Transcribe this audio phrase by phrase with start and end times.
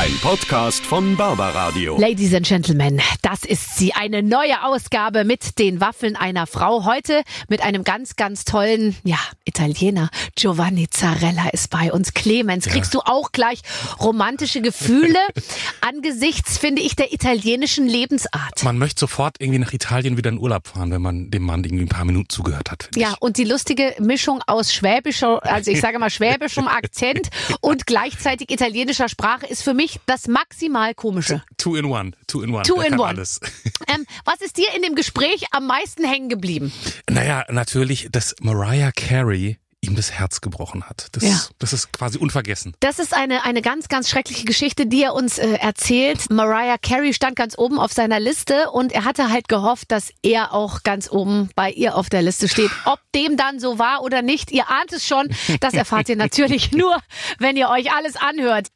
[0.00, 2.00] Ein Podcast von Barbaradio.
[2.00, 6.86] Ladies and Gentlemen, das ist sie, eine neue Ausgabe mit den Waffeln einer Frau.
[6.86, 10.08] Heute mit einem ganz, ganz tollen, ja, Italiener.
[10.36, 12.14] Giovanni Zarella ist bei uns.
[12.14, 13.60] Clemens, kriegst du auch gleich
[14.00, 15.18] romantische Gefühle
[15.82, 18.64] angesichts, finde ich, der italienischen Lebensart?
[18.64, 21.84] Man möchte sofort irgendwie nach Italien wieder in Urlaub fahren, wenn man dem Mann irgendwie
[21.84, 22.88] ein paar Minuten zugehört hat.
[22.96, 27.28] Ja, und die lustige Mischung aus schwäbischer, also ich sage mal schwäbischem Akzent
[27.60, 31.42] und gleichzeitig italienischer Sprache ist für mich das maximal komische.
[31.56, 32.62] Two in one, two in one.
[32.64, 33.08] Two Der in one.
[33.08, 33.40] Alles.
[33.88, 36.72] Ähm, was ist dir in dem Gespräch am meisten hängen geblieben?
[37.08, 41.08] Naja, natürlich, dass Mariah Carey ihm das Herz gebrochen hat.
[41.12, 41.40] Das, Ja.
[41.58, 42.74] das ist quasi unvergessen.
[42.80, 46.30] Das ist eine, eine ganz, ganz schreckliche Geschichte, die er uns äh, erzählt.
[46.30, 50.52] Mariah Carey stand ganz oben auf seiner Liste und er hatte halt gehofft, dass er
[50.52, 52.70] auch ganz oben bei ihr auf der Liste steht.
[52.84, 55.30] Ob dem dann so war oder nicht, ihr ahnt es schon.
[55.60, 56.96] Das erfahrt ihr natürlich nur,
[57.38, 58.68] wenn ihr euch alles anhört.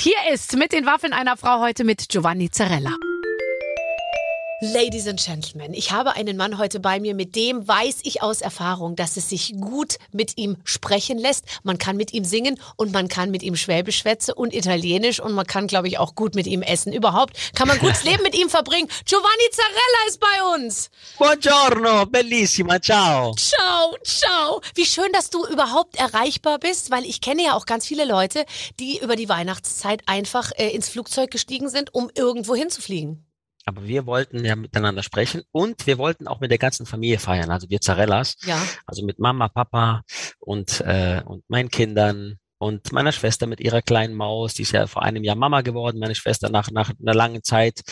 [0.00, 2.94] Hier ist mit den Waffeln einer Frau heute mit Giovanni Zarella.
[4.60, 8.40] Ladies and Gentlemen, ich habe einen Mann heute bei mir, mit dem weiß ich aus
[8.40, 11.44] Erfahrung, dass es sich gut mit ihm sprechen lässt.
[11.62, 15.32] Man kann mit ihm singen und man kann mit ihm Schwäbisch schwätzen und Italienisch und
[15.32, 16.92] man kann, glaube ich, auch gut mit ihm essen.
[16.92, 18.88] Überhaupt kann man gutes Leben mit ihm verbringen.
[19.04, 20.90] Giovanni Zarella ist bei uns.
[21.18, 23.36] Buongiorno, bellissima, ciao.
[23.36, 24.60] Ciao, ciao.
[24.74, 28.44] Wie schön, dass du überhaupt erreichbar bist, weil ich kenne ja auch ganz viele Leute,
[28.80, 33.24] die über die Weihnachtszeit einfach äh, ins Flugzeug gestiegen sind, um irgendwo hinzufliegen.
[33.68, 37.50] Aber wir wollten ja miteinander sprechen und wir wollten auch mit der ganzen Familie feiern,
[37.50, 38.58] also wir Zarellas, Ja.
[38.86, 40.02] also mit Mama, Papa
[40.38, 44.86] und, äh, und meinen Kindern und meiner Schwester mit ihrer kleinen Maus, die ist ja
[44.86, 47.82] vor einem Jahr Mama geworden, meine Schwester nach, nach einer langen Zeit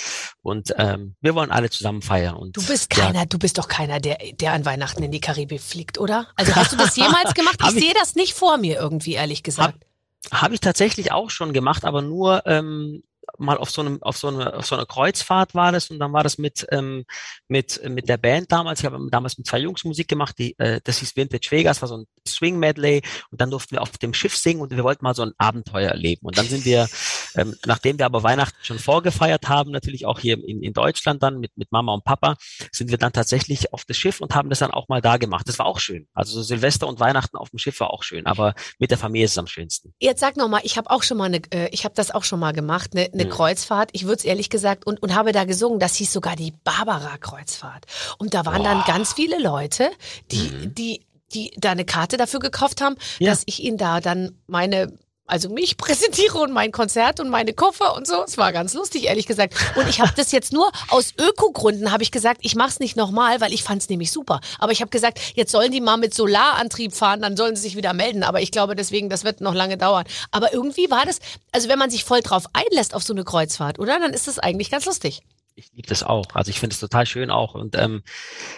[0.42, 2.34] und ähm, wir wollen alle zusammen feiern.
[2.36, 5.20] Und Du bist ja, keiner, du bist doch keiner, der, der an Weihnachten in die
[5.20, 6.28] Karibik fliegt, oder?
[6.36, 7.56] Also hast du das jemals gemacht?
[7.60, 9.84] Ich Hab ich- sehe das nicht vor mir irgendwie, ehrlich gesagt.
[10.32, 13.02] Habe ich tatsächlich auch schon gemacht, aber nur ähm,
[13.38, 16.12] mal auf so einem auf so einer auf so einer Kreuzfahrt war das und dann
[16.12, 17.04] war das mit ähm,
[17.48, 18.80] mit mit der Band damals.
[18.80, 21.88] Ich habe damals mit zwei Jungs Musik gemacht, die äh, das hieß Vintage Vegas, war
[21.88, 25.04] so ein Swing Medley und dann durften wir auf dem Schiff singen und wir wollten
[25.04, 26.88] mal so ein Abenteuer erleben und dann sind wir
[27.34, 31.38] ähm, nachdem wir aber Weihnachten schon vorgefeiert haben, natürlich auch hier in, in Deutschland dann
[31.38, 32.36] mit mit Mama und Papa,
[32.72, 35.48] sind wir dann tatsächlich auf das Schiff und haben das dann auch mal da gemacht.
[35.48, 36.06] Das war auch schön.
[36.14, 39.26] Also so Silvester und Weihnachten auf dem Schiff war auch schön, aber mit der Familie
[39.26, 39.94] ist es am schönsten.
[39.98, 42.24] Jetzt sag noch mal, ich habe auch schon mal eine, äh, ich habe das auch
[42.24, 43.30] schon mal gemacht, eine, eine Mhm.
[43.30, 43.90] Kreuzfahrt.
[43.92, 45.78] Ich würde es ehrlich gesagt und und habe da gesungen.
[45.78, 47.84] Das hieß sogar die Barbara Kreuzfahrt.
[48.18, 48.86] Und da waren dann Boah.
[48.86, 49.90] ganz viele Leute,
[50.30, 50.74] die Mhm.
[50.74, 51.00] die
[51.34, 53.30] die da eine Karte dafür gekauft haben, Ja.
[53.30, 54.92] dass ich ihnen da dann meine
[55.26, 58.22] also mich präsentiere und mein Konzert und meine Koffer und so.
[58.24, 59.54] Es war ganz lustig, ehrlich gesagt.
[59.76, 62.96] Und ich habe das jetzt nur aus Ökogründen habe ich gesagt, ich mache es nicht
[62.96, 64.40] nochmal, weil ich fand es nämlich super.
[64.58, 67.76] Aber ich habe gesagt, jetzt sollen die mal mit Solarantrieb fahren, dann sollen sie sich
[67.76, 68.22] wieder melden.
[68.22, 70.04] Aber ich glaube deswegen, das wird noch lange dauern.
[70.30, 71.20] Aber irgendwie war das,
[71.52, 73.98] also wenn man sich voll drauf einlässt auf so eine Kreuzfahrt, oder?
[73.98, 75.22] Dann ist das eigentlich ganz lustig.
[75.58, 76.26] Ich liebe das auch.
[76.34, 77.54] Also ich finde es total schön auch.
[77.54, 78.02] Und ähm,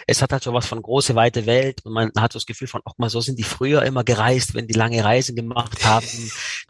[0.05, 1.85] es hat halt so was von große, weite Welt.
[1.85, 4.53] Und man hat so das Gefühl von, auch mal so sind die früher immer gereist,
[4.53, 6.05] wenn die lange Reisen gemacht haben.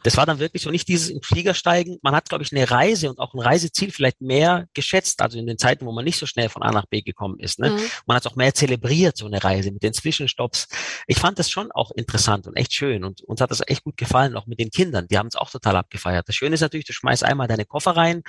[0.03, 1.97] Das war dann wirklich so nicht dieses im Flieger steigen.
[2.01, 5.21] Man hat, glaube ich, eine Reise und auch ein Reiseziel vielleicht mehr geschätzt.
[5.21, 7.59] Also in den Zeiten, wo man nicht so schnell von A nach B gekommen ist.
[7.59, 7.71] Ne?
[7.71, 7.79] Mhm.
[8.05, 10.67] Man hat auch mehr zelebriert, so eine Reise mit den Zwischenstopps.
[11.07, 13.03] Ich fand das schon auch interessant und echt schön.
[13.03, 15.07] Und uns hat das echt gut gefallen, auch mit den Kindern.
[15.07, 16.27] Die haben es auch total abgefeiert.
[16.27, 18.23] Das Schöne ist natürlich, du schmeißt einmal deine Koffer rein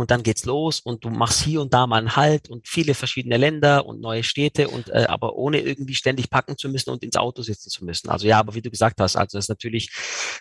[0.00, 2.94] und dann geht's los und du machst hier und da mal einen Halt und viele
[2.94, 7.04] verschiedene Länder und neue Städte und äh, aber ohne irgendwie ständig packen zu müssen und
[7.04, 8.08] ins Auto sitzen zu müssen.
[8.08, 9.90] Also ja, aber wie du gesagt hast, also das ist natürlich,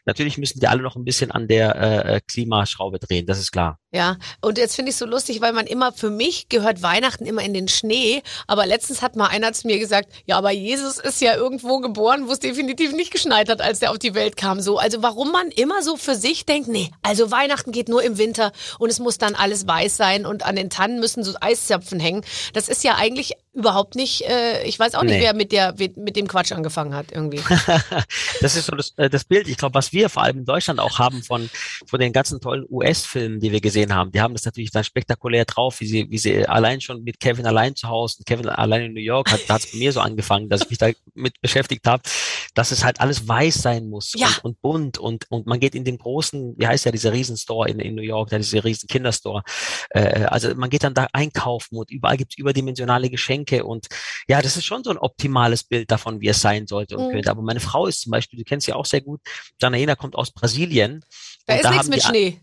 [0.06, 3.52] natürlich müssen die alle noch ein bisschen an der äh, äh, Klimaschraube drehen, das ist
[3.52, 3.80] klar.
[3.92, 7.42] Ja, und jetzt finde ich so lustig, weil man immer, für mich gehört Weihnachten immer
[7.42, 11.19] in den Schnee, aber letztens hat mal einer zu mir gesagt, ja, aber Jesus ist
[11.22, 14.62] ja irgendwo geboren, wo es definitiv nicht geschneit hat, als der auf die Welt kam,
[14.62, 14.78] so.
[14.78, 18.52] Also warum man immer so für sich denkt, nee, also Weihnachten geht nur im Winter
[18.78, 22.24] und es muss dann alles weiß sein und an den Tannen müssen so Eiszapfen hängen.
[22.54, 25.22] Das ist ja eigentlich überhaupt nicht, äh, ich weiß auch nicht, Nee.
[25.22, 27.39] wer mit der, mit dem Quatsch angefangen hat, irgendwie.
[28.42, 30.80] das ist so das, äh, das Bild, ich glaube, was wir vor allem in Deutschland
[30.80, 31.50] auch haben von,
[31.88, 34.12] von den ganzen tollen US-Filmen, die wir gesehen haben.
[34.12, 37.45] Die haben das natürlich dann spektakulär drauf, wie sie, wie sie allein schon mit Kevin
[37.45, 39.92] allein zu Hause und Kevin allein in New York, hat, da hat es bei mir
[39.92, 42.01] so angefangen, dass ich mich da mit beschäftigt habe,
[42.56, 44.28] dass es halt alles weiß sein muss Ja.
[44.28, 47.69] und, und bunt und, und man geht in den großen, wie heißt der, dieser Riesenstore
[47.69, 49.44] in, in New York, der diese riesen Kinderstore.
[49.89, 53.88] Äh, also man geht dann da einkaufen und überall gibt's überdimensionale Geschenke und
[54.28, 57.12] ja, das ist schon so ein optimales Bild davon, wie es sein sollte und Mhm.
[57.12, 57.31] könnte.
[57.31, 59.22] Aber meine Frau ist zum Beispiel, du kennst sie auch sehr gut,
[59.62, 61.04] Janaina kommt aus Brasilien.
[61.46, 62.42] Da ist nichts mit Schnee.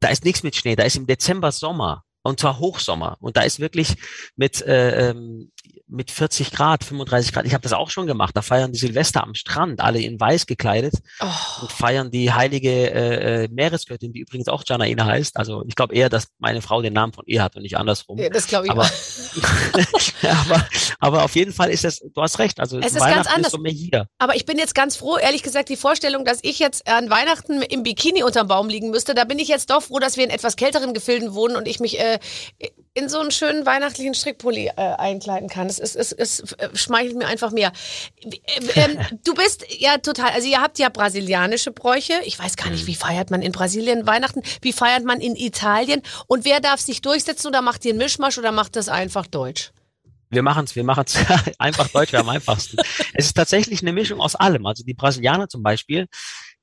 [0.00, 2.04] Da ist nichts mit Schnee, da ist im Dezember Sommer.
[2.22, 3.16] Und zwar Hochsommer.
[3.20, 3.94] Und da ist wirklich
[4.36, 5.50] mit, äh, ähm,
[5.86, 7.46] mit 40 Grad, 35 Grad.
[7.46, 8.36] Ich habe das auch schon gemacht.
[8.36, 11.26] Da feiern die Silvester am Strand, alle in weiß gekleidet Oh.
[11.62, 15.36] und feiern die heilige äh, äh, Meeresgöttin, die übrigens auch Janaina heißt.
[15.36, 18.18] Also ich glaube eher, dass meine Frau den Namen von ihr hat und nicht andersrum.
[18.18, 18.90] Ja, das glaube ich Aber, auch.
[20.50, 20.66] aber,
[21.00, 22.60] aber auf jeden Fall ist das, du hast recht.
[22.60, 23.52] Also Es ist ganz anders.
[23.54, 24.06] ist hier.
[24.18, 27.62] Aber ich bin jetzt ganz froh, ehrlich gesagt, die Vorstellung, dass ich jetzt an Weihnachten
[27.62, 30.30] im Bikini unterm Baum liegen müsste, da bin ich jetzt doch froh, dass wir in
[30.30, 32.09] etwas kälteren Gefilden wohnen und ich mich äh,
[32.94, 35.68] in so einen schönen weihnachtlichen Strickpulli äh, einkleiden kann.
[35.68, 37.72] Es, es, es, es äh, schmeichelt mir einfach mehr.
[38.24, 42.14] Wie- äh, ähm, du bist ja total, also ihr habt ja brasilianische Bräuche.
[42.24, 44.42] Ich weiß gar nicht, wie feiert man in Brasilien Weihnachten?
[44.60, 46.02] Wie feiert man in Italien?
[46.26, 49.70] Und wer darf sich durchsetzen oder macht ihr einen Mischmasch oder macht das einfach Deutsch?
[50.28, 51.16] Wir machen's, wir machen's
[51.58, 52.76] einfach Deutsch am einfachsten.
[53.14, 54.66] Es ist tatsächlich eine Mischung aus allem.
[54.66, 56.06] Also die Brasilianer zum Beispiel,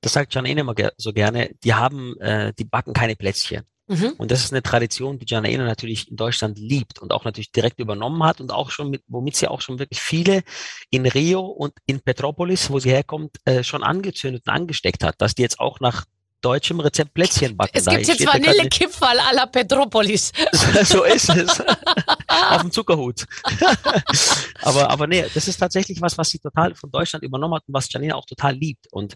[0.01, 3.63] das sagt Janine immer ge- so gerne, die haben, äh, die backen keine Plätzchen.
[3.87, 4.13] Mhm.
[4.17, 7.79] Und das ist eine Tradition, die Janaina natürlich in Deutschland liebt und auch natürlich direkt
[7.79, 10.43] übernommen hat und auch schon mit, womit sie auch schon wirklich viele
[10.89, 15.35] in Rio und in Petropolis, wo sie herkommt, äh, schon angezündet und angesteckt hat, dass
[15.35, 16.05] die jetzt auch nach
[16.41, 17.71] deutschem Rezept Plätzchen backen.
[17.73, 20.31] Es gibt jetzt da gerade Vanillekipferl à la Petropolis.
[20.83, 21.61] so ist es.
[22.49, 23.25] Auf dem Zuckerhut.
[24.61, 27.73] aber, aber nee, das ist tatsächlich was, was sie total von Deutschland übernommen hat und
[27.73, 28.85] was Janina auch total liebt.
[28.91, 29.15] Und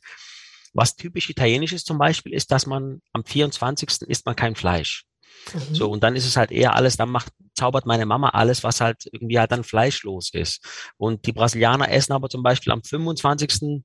[0.73, 4.07] was typisch italienisch ist zum Beispiel, ist, dass man am 24.
[4.07, 5.05] isst man kein Fleisch.
[5.53, 5.75] Mhm.
[5.75, 8.81] So, und dann ist es halt eher alles, dann macht, zaubert meine Mama alles, was
[8.81, 10.65] halt irgendwie halt dann fleischlos ist.
[10.97, 13.83] Und die Brasilianer essen aber zum Beispiel am 25.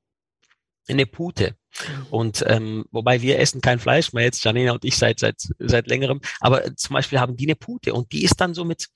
[0.88, 1.56] eine Pute.
[2.10, 5.86] Und ähm, wobei wir essen kein Fleisch mehr jetzt, Janina und ich seit seit seit
[5.88, 8.88] längerem, aber zum Beispiel haben die eine Pute und die ist dann so mit,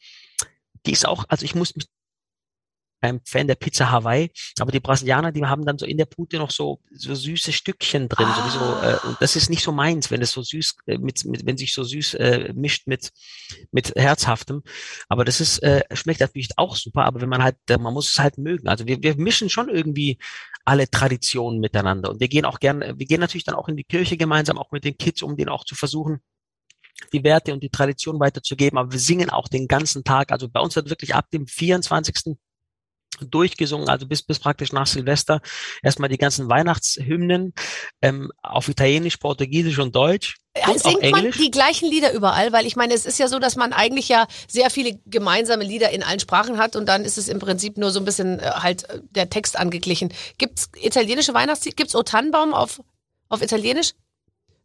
[0.87, 1.87] die ist auch, also ich muss mich
[3.01, 6.39] kein Fan der Pizza Hawaii, aber die Brasilianer, die haben dann so in der Pute
[6.39, 8.35] noch so so süße Stückchen drin, Ah.
[8.41, 11.47] sowieso, äh, und das ist nicht so meins, wenn es so süß äh, mit, mit
[11.47, 13.11] wenn sich so süß äh, mischt mit
[13.73, 14.63] mit herzhaftem,
[15.09, 18.11] aber das ist äh, schmeckt natürlich auch super, aber wenn man halt äh, man muss
[18.13, 18.69] es halt mögen.
[18.69, 20.19] Also wir wir mischen schon irgendwie
[20.65, 23.85] alle Traditionen miteinander und wir gehen auch gern, wir gehen natürlich dann auch in die
[23.85, 26.21] Kirche gemeinsam auch mit den Kids, um denen auch zu versuchen
[27.13, 30.33] die Werte und die Tradition weiterzugeben, aber wir singen auch den ganzen Tag.
[30.33, 32.15] Also bei uns wird wirklich ab dem 24
[33.27, 35.41] durchgesungen, also bis, bis praktisch nach Silvester
[35.83, 37.55] erstmal die ganzen Weihnachtshymnen
[38.03, 41.37] ähm, auf Italienisch, Portugiesisch und Deutsch und auch Singt man Englisch.
[41.37, 42.53] die gleichen Lieder überall?
[42.53, 45.91] Weil ich meine, es ist ja so, dass man eigentlich ja sehr viele gemeinsame Lieder
[45.91, 48.51] in allen Sprachen hat und dann ist es im Prinzip nur so ein bisschen äh,
[48.55, 50.13] halt äh, der Text angeglichen.
[50.39, 51.77] Gibt's italienische Weihnachtslieder?
[51.77, 52.81] Gibt's O Tannenbaum auf,
[53.29, 53.93] auf Italienisch?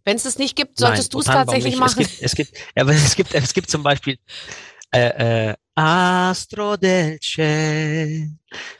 [0.05, 1.79] Wenn es das nicht gibt, solltest du es tatsächlich nicht.
[1.79, 2.01] machen.
[2.01, 4.17] Es gibt, es gibt, ja, aber es gibt, es gibt zum Beispiel
[4.91, 8.31] äh, äh, Astro del Ciel,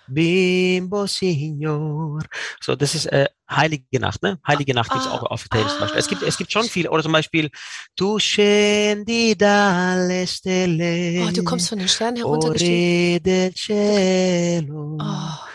[0.07, 2.21] Bimbo Signor.
[2.61, 4.39] So, das ist äh, Heilige Nacht, ne?
[4.47, 5.99] Heilige Nacht gibt's Ah, auch auf Italienisch zum Beispiel.
[5.99, 6.27] Es gibt, ah.
[6.27, 6.89] es gibt schon viele.
[6.89, 7.49] Oder zum Beispiel
[7.95, 11.25] Tu scendi dalle stelle.
[11.27, 13.11] Oh, du kommst von den Sternen heruntergestiegen.
[13.13, 14.97] Ore del cielo.
[14.99, 15.54] Oh,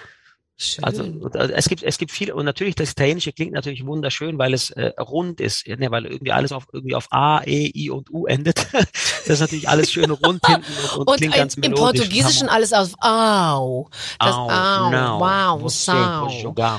[0.61, 0.85] schön.
[0.85, 4.39] Also und, äh, es gibt es gibt viel und natürlich das Italienische klingt natürlich wunderschön,
[4.39, 7.71] weil es äh, rund ist, ja, ne, weil irgendwie alles auf irgendwie auf A, E,
[7.75, 8.67] I und U endet.
[8.73, 12.01] das ist natürlich alles schön rund hinten und, und, und klingt ein, ganz im melodisch.
[12.01, 13.89] Portugiesischen alles auf Au.
[14.19, 15.61] Das Au, Au, não, wow,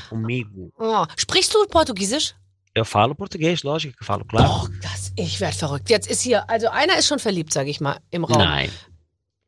[0.08, 0.72] comigo.
[0.78, 1.04] Oh.
[1.16, 2.34] Sprichst du Portugiesisch?
[2.74, 4.46] Eu falo português, lógico falo, claro.
[4.46, 5.90] Doch, das, ich werde verrückt.
[5.90, 8.38] Jetzt ist hier, also einer ist schon verliebt, sage ich mal, im Raum.
[8.38, 8.70] Nein.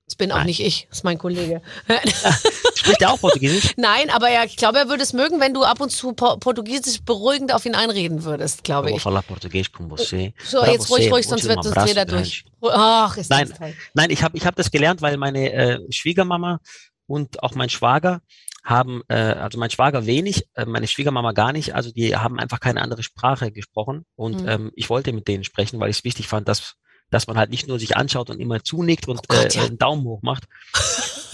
[0.07, 0.47] Das bin auch Nein.
[0.47, 1.63] nicht ich, das ist mein Kollege.
[2.75, 3.73] Spricht er auch Portugiesisch?
[3.79, 6.37] Nein, aber ja, ich glaube, er würde es mögen, wenn du ab und zu po
[6.37, 9.01] Portugiesisch beruhigend auf ihn einreden würdest, glaube ich.
[9.01, 10.35] falar português com você.
[10.45, 12.45] So, Pra jetzt ruhig, você, ruhig, sonst wird uns jeder durch.
[12.63, 13.49] Ach, ist Nein.
[13.49, 13.75] das toll.
[13.95, 16.61] Nein, ich habe ich hab das gelernt, weil meine äh, Schwiegermama
[17.07, 18.21] und auch mein Schwager
[18.63, 22.61] haben, äh, also mein Schwager wenig, äh, meine Schwiegermama gar nicht, also die haben einfach
[22.61, 24.49] keine andere Sprache gesprochen und Mhm.
[24.49, 26.75] ähm, ich wollte mit denen sprechen, weil ich es wichtig fand, dass
[27.11, 29.65] dass man halt nicht nur sich anschaut und immer zunickt und Oh Gott, äh, ja.
[29.65, 30.45] einen Daumen hoch macht.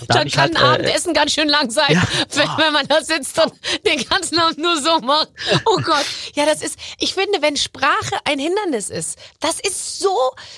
[0.09, 2.03] Da Dann ich kann halt, ein äh, Abendessen ganz schön lang sein, ja.
[2.35, 2.57] wenn, Ah.
[2.59, 3.53] wenn man da sitzt und
[3.87, 5.29] den ganzen Abend nur so macht.
[5.67, 6.07] Oh Gott.
[6.35, 10.09] Ja, das ist, ich finde, wenn Sprache ein Hindernis ist, das ist so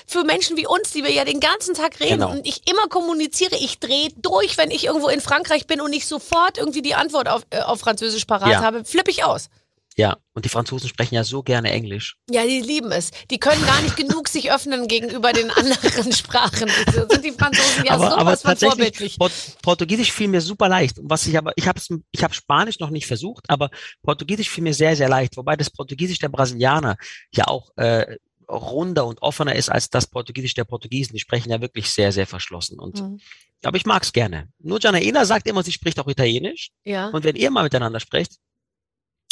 [0.07, 2.31] für Menschen wie uns, die wir ja den ganzen Tag reden Genau.
[2.31, 6.07] und ich immer kommuniziere, ich drehe durch, wenn ich irgendwo in Frankreich bin und nicht
[6.07, 8.61] sofort irgendwie die Antwort auf, äh, auf Französisch parat Ja.
[8.61, 9.49] habe, flippe ich aus.
[9.95, 12.15] Ja, und die Franzosen sprechen ja so gerne Englisch.
[12.29, 13.11] Ja, die lieben es.
[13.29, 16.69] Die können gar nicht genug sich öffnen gegenüber den anderen Sprachen.
[16.93, 19.17] So sind die Franzosen ja aber, aber sowas von tatsächlich, vorbildlich.
[19.19, 19.31] Port
[19.61, 20.97] Portugiesisch fiel mir super leicht.
[21.01, 21.79] Was ich aber, ich habe
[22.11, 23.69] ich hab Spanisch noch nicht versucht, aber
[24.01, 25.37] Portugiesisch fiel mir sehr, sehr leicht.
[25.37, 26.97] Wobei das Portugiesisch der Brasilianer
[27.31, 28.17] ja auch äh,
[28.49, 31.13] runder und offener ist als das Portugiesisch der Portugiesen.
[31.13, 32.79] Die sprechen ja wirklich sehr, sehr verschlossen.
[32.79, 33.19] Und Mhm.
[33.63, 34.49] aber ich mag's gerne.
[34.59, 36.69] Nur Janaina sagt immer, sie spricht auch Italienisch.
[36.83, 37.09] Ja.
[37.09, 38.33] Und wenn ihr mal miteinander sprecht,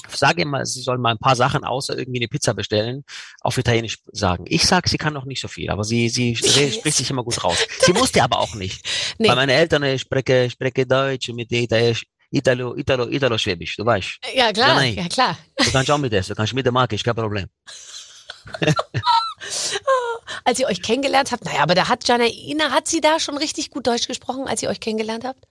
[0.09, 3.03] sage immer, sie soll mal ein paar Sachen außer irgendwie eine Pizza bestellen,
[3.41, 4.45] auf Italienisch sagen.
[4.47, 7.43] Ich sag, sie kann noch nicht so viel, aber sie, sie spricht sich immer gut
[7.43, 7.57] raus.
[7.79, 8.85] Sie musste aber auch nicht.
[9.17, 9.27] Nee.
[9.27, 12.05] Bei meinen Eltern ich spreche, spreche Deutsch mit Italienisch.
[12.31, 14.19] Italo, Italo, Italo-Schwäbisch, du weißt.
[14.33, 15.37] Ja, klar, ja, klar.
[15.57, 17.47] Du kannst auch mit essen, du kannst mit der Marke, ist kein Problem.
[20.45, 23.69] als ihr euch kennengelernt habt, naja, aber da hat Janaina, hat sie da schon richtig
[23.69, 25.45] gut Deutsch gesprochen, als ihr euch kennengelernt habt?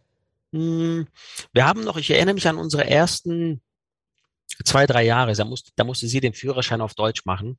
[0.53, 1.07] Hm,
[1.53, 3.61] wir haben noch, ich erinnere mich an unsere ersten
[4.65, 7.59] zwei, drei Jahre, da musste, da musste sie den Führerschein auf Deutsch machen.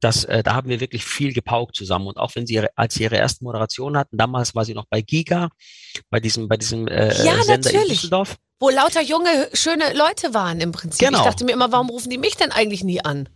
[0.00, 2.08] Das, äh, da haben wir wirklich viel gepaukt zusammen.
[2.08, 4.86] Und auch wenn sie ihre, als sie ihre erste Moderation hatten, damals war sie noch
[4.86, 5.48] bei Giga,
[6.10, 7.82] bei diesem, bei diesem äh, ja, Sender natürlich.
[7.82, 8.36] in Düsseldorf.
[8.58, 11.06] Wo lauter junge, schöne Leute waren im Prinzip.
[11.06, 11.18] Genau.
[11.18, 13.28] Ich dachte mir immer, warum rufen die mich denn eigentlich nie an?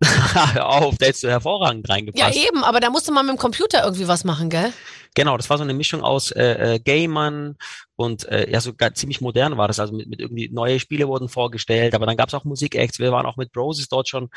[0.04, 2.34] Hör auf, der hättest du hervorragend reingepasst.
[2.34, 4.72] Ja, eben, aber da musste man mit dem Computer irgendwie was machen, gell?
[5.14, 7.56] Genau, das war so eine Mischung aus äh, äh, Gamern
[7.96, 9.80] und äh, ja, so gar, ziemlich modern war das.
[9.80, 12.98] Also mit, mit irgendwie neue Spiele wurden vorgestellt, aber dann gab es auch Musikacts.
[12.98, 14.30] Wir waren auch mit Broses dort schon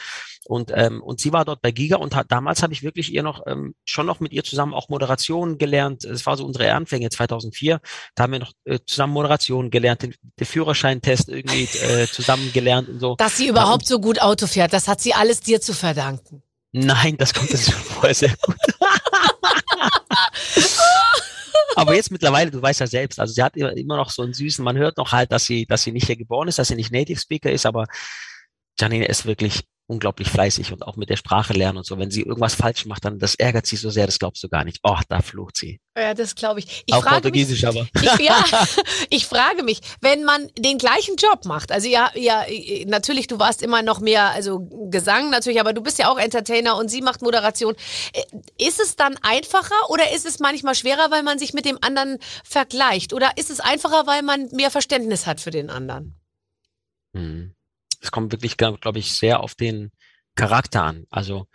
[0.45, 3.23] und ähm, und sie war dort bei Giga und hat, damals habe ich wirklich ihr
[3.23, 6.03] noch ähm, schon noch mit ihr zusammen auch Moderation gelernt.
[6.03, 7.79] Es war so unsere Anfänge 2004.
[8.15, 12.89] Da haben wir noch äh, zusammen Moderation gelernt, den, den Führerscheintest irgendwie äh, zusammen gelernt
[12.89, 13.15] und so.
[13.15, 16.43] Dass sie überhaupt so gut Auto fährt, das hat sie alles dir zu verdanken.
[16.73, 18.55] Nein, das kommt schon vorher sehr gut.
[21.75, 24.63] Aber jetzt mittlerweile, du weißt ja selbst, also sie hat immer noch so einen süßen,
[24.63, 26.91] man hört noch halt, dass sie, dass sie nicht hier geboren ist, dass sie nicht
[26.91, 27.85] Native Speaker ist, aber
[28.79, 29.63] Janine ist wirklich
[29.93, 31.97] unglaublich fleißig und auch mit der Sprache lernen und so.
[31.99, 34.63] Wenn sie irgendwas falsch macht, dann das ärgert sie so sehr, das glaubst du gar
[34.63, 34.79] nicht.
[34.83, 35.79] Oh, da flucht sie.
[35.95, 36.83] Ja, das glaube ich.
[36.85, 36.93] ich.
[36.93, 37.87] Auch Portugiesisch mich, aber.
[38.01, 38.43] Ich, ja,
[39.09, 42.43] ich frage mich, wenn man den gleichen Job macht, also ja, ja,
[42.87, 46.75] natürlich, du warst immer noch mehr, also Gesang natürlich, aber du bist ja auch Entertainer
[46.77, 47.75] und sie macht Moderation.
[48.13, 48.23] Äh,
[48.67, 52.17] ist es dann einfacher oder ist es manchmal schwerer, weil man sich mit dem anderen
[52.43, 53.13] vergleicht?
[53.13, 56.15] Oder ist es einfacher, weil man mehr Verständnis hat für den anderen?
[57.13, 57.53] Hm
[58.03, 59.91] es kommt wirklich, glaube glaub ich, sehr auf den
[60.35, 61.05] Charakter an.
[61.09, 61.47] Also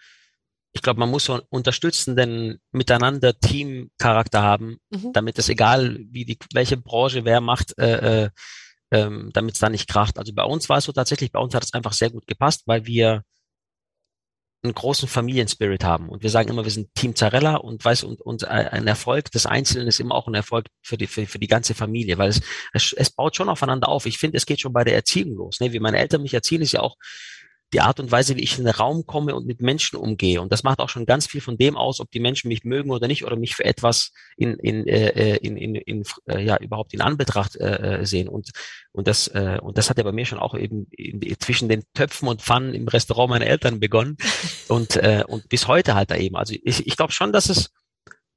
[0.73, 5.13] ich glaube, man muss so einen unterstützenden Miteinander Team-Charakter haben, mhm.
[5.13, 8.31] damit es egal, wie die welche Branche wer macht, äh, äh,
[8.91, 10.19] ähm, damit es da nicht kracht.
[10.19, 12.63] Also bei uns war es so tatsächlich, bei uns hat es einfach sehr gut gepasst,
[12.67, 13.25] weil wir
[14.63, 16.09] einen großen Familienspirit haben.
[16.09, 19.47] Und wir sagen immer, wir sind Team Zarella und weiß und, und ein Erfolg des
[19.47, 22.41] Einzelnen ist immer auch ein Erfolg für die, für, für die ganze Familie, weil es,
[22.73, 24.07] es, es baut schon aufeinander auf.
[24.07, 25.61] Ich finde, es geht schon bei der Erziehung los.
[25.61, 25.73] Ne?
[25.73, 26.97] Wie meine Eltern mich erziehen, ist ja auch
[27.73, 30.41] die Art und Weise, wie ich in den Raum komme und mit Menschen umgehe.
[30.41, 32.91] Und das macht auch schon ganz viel von dem aus, ob die Menschen mich mögen
[32.91, 36.95] oder nicht oder mich für etwas in, in, äh, in, in, in äh, ja überhaupt
[36.95, 38.29] in Anbetracht äh, äh, sehen.
[38.29, 38.51] Und
[38.93, 41.85] und das äh, und das hat ja bei mir schon auch eben in, zwischen den
[41.95, 44.17] Töpfen und Pfannen im Restaurant meiner Eltern begonnen
[44.69, 46.37] und äh, und bis heute halt da eben.
[46.37, 47.71] Also ich, ich glaube schon, dass es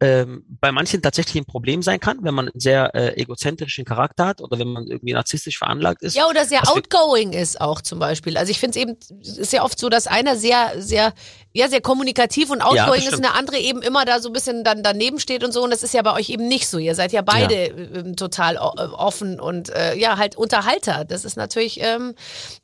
[0.01, 4.25] ähm, bei manchen tatsächlich ein Problem sein kann, wenn man einen sehr äh, egozentrischen Charakter
[4.25, 6.15] hat oder wenn man irgendwie narzisstisch veranlagt ist.
[6.15, 8.35] Ja, oder sehr outgoing ist auch zum Beispiel.
[8.35, 11.13] Also ich finde es eben sehr oft so, dass einer sehr, sehr,
[11.53, 14.33] ja, sehr kommunikativ und outgoing ja, ist und der andere eben immer da so ein
[14.33, 15.63] bisschen dann daneben steht und so.
[15.63, 16.79] Und das ist ja bei euch eben nicht so.
[16.79, 17.99] Ihr seid ja beide ja.
[17.99, 21.05] Ähm, total äh, offen und äh, ja, halt Unterhalter.
[21.05, 22.15] Das ist natürlich, ähm,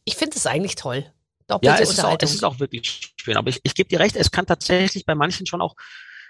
[0.06, 1.06] ich finde es eigentlich toll.
[1.46, 3.38] Doppelte ja, es ist, auch, es ist auch wirklich schön.
[3.38, 5.76] Aber ich, ich gebe dir recht, es kann tatsächlich bei manchen schon auch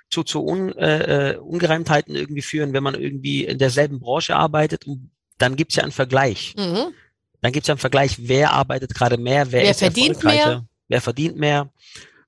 [0.09, 4.85] zu, zu Un, äh, äh, Ungereimtheiten irgendwie führen, wenn man irgendwie in derselben Branche arbeitet.
[4.87, 6.55] Und dann gibt's ja einen Vergleich.
[6.57, 6.93] Mhm.
[7.41, 11.01] Dann gibt's ja einen Vergleich, wer arbeitet gerade mehr, wer, wer ist verdient mehr, wer
[11.01, 11.71] verdient mehr.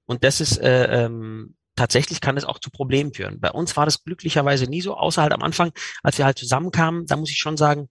[0.05, 3.39] Und das ist äh, ähm, tatsächlich kann es auch zu Problemen führen.
[3.39, 5.71] Bei uns war das glücklicherweise nie so, außer halt am Anfang,
[6.03, 7.89] als wir halt zusammenkamen, da muss ich schon sagen,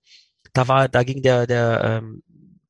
[0.52, 2.22] da war, da ging der, der, ähm,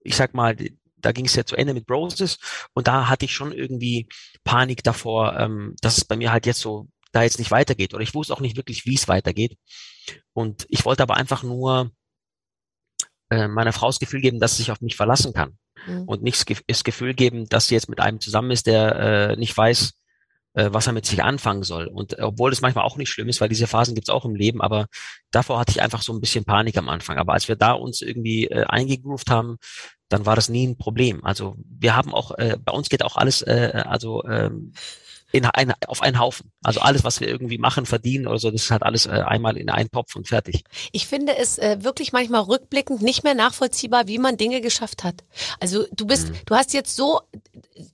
[0.02, 0.56] ich sag mal,
[0.96, 2.38] da ging es ja zu Ende mit Broses
[2.72, 4.08] und da hatte ich schon irgendwie
[4.44, 7.94] Panik davor, ähm, dass es bei mir halt jetzt so da jetzt nicht weitergeht.
[7.94, 9.56] Oder ich wusste auch nicht wirklich, wie es weitergeht.
[10.32, 11.90] Und ich wollte aber einfach nur
[13.30, 15.58] äh, meiner Frau das Gefühl geben, dass sie sich auf mich verlassen kann.
[15.86, 16.04] Mhm.
[16.04, 19.56] Und nicht das Gefühl geben, dass sie jetzt mit einem zusammen ist, der äh, nicht
[19.56, 19.92] weiß,
[20.54, 21.86] äh, was er mit sich anfangen soll.
[21.86, 24.60] Und obwohl das manchmal auch nicht schlimm ist, weil diese Phasen gibt's auch im Leben,
[24.60, 24.86] aber
[25.30, 27.18] davor hatte ich einfach so ein bisschen Panik am Anfang.
[27.18, 29.58] Aber als wir da uns irgendwie äh, eingegroovt haben,
[30.08, 31.24] dann war das nie ein Problem.
[31.24, 34.72] Also wir haben auch, äh, bei uns geht auch alles, äh, also ähm,
[35.32, 36.50] in ein, auf einen Haufen.
[36.62, 39.56] Also alles, was wir irgendwie machen, verdienen oder so, das ist halt alles äh, einmal
[39.56, 40.64] in einen Topf und fertig.
[40.92, 45.24] Ich finde es äh, wirklich manchmal rückblickend nicht mehr nachvollziehbar, wie man Dinge geschafft hat.
[45.60, 46.36] Also du bist, mhm.
[46.46, 47.20] du hast jetzt so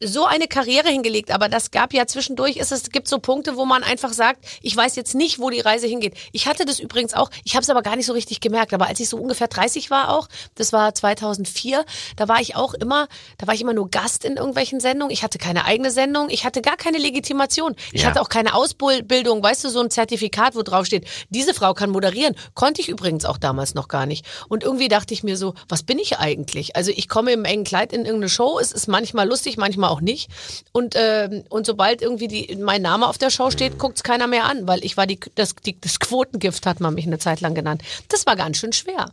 [0.01, 3.65] so eine Karriere hingelegt, aber das gab ja zwischendurch, ist es gibt so Punkte, wo
[3.65, 6.15] man einfach sagt, ich weiß jetzt nicht, wo die Reise hingeht.
[6.33, 8.87] Ich hatte das übrigens auch, ich habe es aber gar nicht so richtig gemerkt, aber
[8.87, 11.85] als ich so ungefähr 30 war auch, das war 2004,
[12.17, 15.13] da war ich auch immer, da war ich immer nur Gast in irgendwelchen Sendungen.
[15.13, 17.75] Ich hatte keine eigene Sendung, ich hatte gar keine Legitimation.
[17.93, 18.09] Ich Ja.
[18.09, 21.91] hatte auch keine Ausbildung, weißt du, so ein Zertifikat, wo drauf steht, diese Frau kann
[21.91, 22.35] moderieren.
[22.55, 24.27] Konnte ich übrigens auch damals noch gar nicht.
[24.49, 26.77] Und irgendwie dachte ich mir so, was bin ich eigentlich?
[26.77, 30.01] Also ich komme im engen Kleid in irgendeine Show, es ist manchmal lustig, manchmal auch
[30.01, 30.31] nicht.
[30.73, 34.45] Und, ähm, und sobald irgendwie die, mein Name auf der Show steht, guckt's keiner mehr
[34.45, 37.55] an, weil ich war die, das, die, das Quotengift, hat man mich eine Zeit lang
[37.55, 37.83] genannt.
[38.09, 39.07] Das war ganz schön schwer.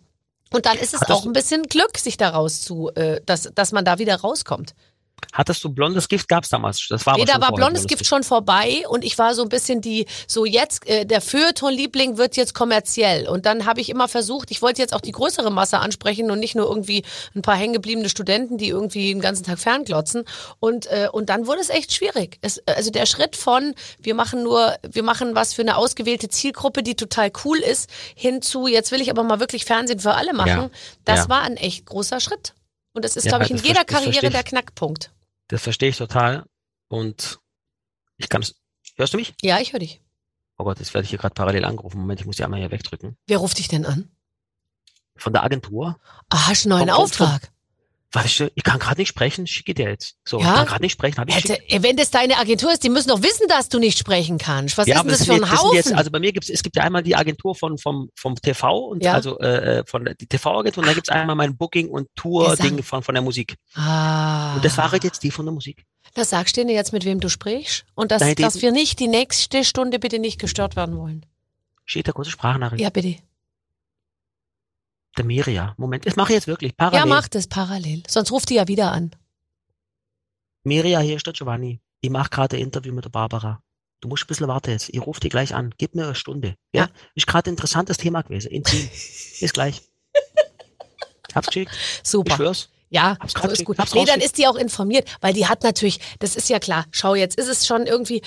[0.53, 3.71] Und dann ist es Hattest auch ein bisschen Glück, sich daraus zu, äh, dass, dass
[3.71, 4.73] man da wieder rauskommt.
[5.33, 6.27] Hattest du blondes Gift?
[6.27, 6.85] Gab's damals?
[6.89, 9.81] Das war Nee, da war blondes Gift schon vorbei und ich war so ein bisschen
[9.81, 13.27] die, so jetzt, äh, der Feuilleton-Liebling wird jetzt kommerziell.
[13.27, 16.39] Und dann habe ich immer versucht, ich wollte jetzt auch die größere Masse ansprechen und
[16.39, 17.03] nicht nur irgendwie
[17.35, 20.23] ein paar hängengebliebene Studenten, die irgendwie den ganzen Tag fernglotzen.
[20.59, 22.37] Und, äh, und dann wurde es echt schwierig.
[22.41, 26.83] Es, also der Schritt von, wir machen nur, wir machen was für eine ausgewählte Zielgruppe,
[26.83, 30.33] die total cool ist, hin zu, jetzt will ich aber mal wirklich Fernsehen für alle
[30.33, 30.69] machen, Ja.
[31.05, 31.29] das Ja.
[31.29, 32.53] war ein echt großer Schritt.
[32.93, 35.11] Und das ist, Ja, glaube ich, in jeder Karriere der Knackpunkt.
[35.47, 36.45] Das verstehe ich total.
[36.87, 37.39] Und
[38.17, 38.55] ich kann es.
[38.95, 39.33] Hörst du mich?
[39.41, 40.01] Ja, ich höre dich.
[40.57, 41.99] Oh Gott, jetzt werde ich hier gerade parallel angerufen.
[41.99, 43.17] Moment, ich muss die einmal hier wegdrücken.
[43.27, 44.11] Wer ruft dich denn an?
[45.15, 45.99] Von der Agentur.
[46.29, 47.50] Ah, hast du einen neuen Auftrag?
[48.13, 50.15] Du, ich kann gerade nicht sprechen, schicke dir jetzt.
[50.27, 50.49] So, Ja?
[50.49, 53.07] ich kann gerade nicht sprechen, habe ich Hätte, wenn das deine Agentur ist, die müssen
[53.07, 54.77] doch wissen, dass du nicht sprechen kannst.
[54.77, 55.75] Was Ja, ist denn das sind für ein das Haufen?
[55.75, 58.77] Jetzt, also bei mir gibt's, es gibt ja einmal die Agentur von vom vom TV
[58.79, 59.13] und Ja.
[59.13, 63.01] also äh, von der die TV-Agentur und dann gibt's einmal mein Booking und Tour-Ding von
[63.01, 63.55] von der Musik.
[63.75, 64.55] ah.
[64.55, 65.85] Und das war jetzt die von der Musik.
[66.13, 67.85] Das sagst du dir jetzt, mit wem du sprichst?
[67.95, 71.25] Und dass, Nein, dass wir nicht die nächste Stunde bitte nicht gestört werden wollen.
[71.85, 72.81] Steht da kurze Sprachnachricht.
[72.81, 73.15] Ja, bitte.
[75.17, 75.73] Der Miria.
[75.77, 76.99] Moment, das mache ich jetzt wirklich parallel.
[76.99, 78.03] Ja, mach das parallel.
[78.07, 79.11] Sonst ruft die ja wieder an.
[80.63, 81.81] Miria, hier ist der Giovanni.
[82.01, 83.61] Ich mache gerade ein Interview mit der Barbara.
[83.99, 84.89] Du musst ein bisschen warten jetzt.
[84.89, 85.73] Ich rufe die gleich an.
[85.77, 86.55] Gib mir eine Stunde.
[86.73, 86.83] Ja?
[86.83, 86.89] Ja.
[87.13, 88.51] Ist gerade ein interessantes Thema gewesen.
[88.51, 88.89] Intim.
[89.39, 89.81] Bis gleich.
[91.35, 91.71] Hab's geschickt.
[91.71, 92.35] Ich Super.
[92.35, 92.69] schwör's.
[92.89, 93.77] Ja, Hab's so ist gut.
[93.77, 96.85] Hab's Nee, dann ist die auch informiert, weil die hat natürlich, das ist ja klar,
[96.91, 98.21] schau, jetzt ist es schon irgendwie,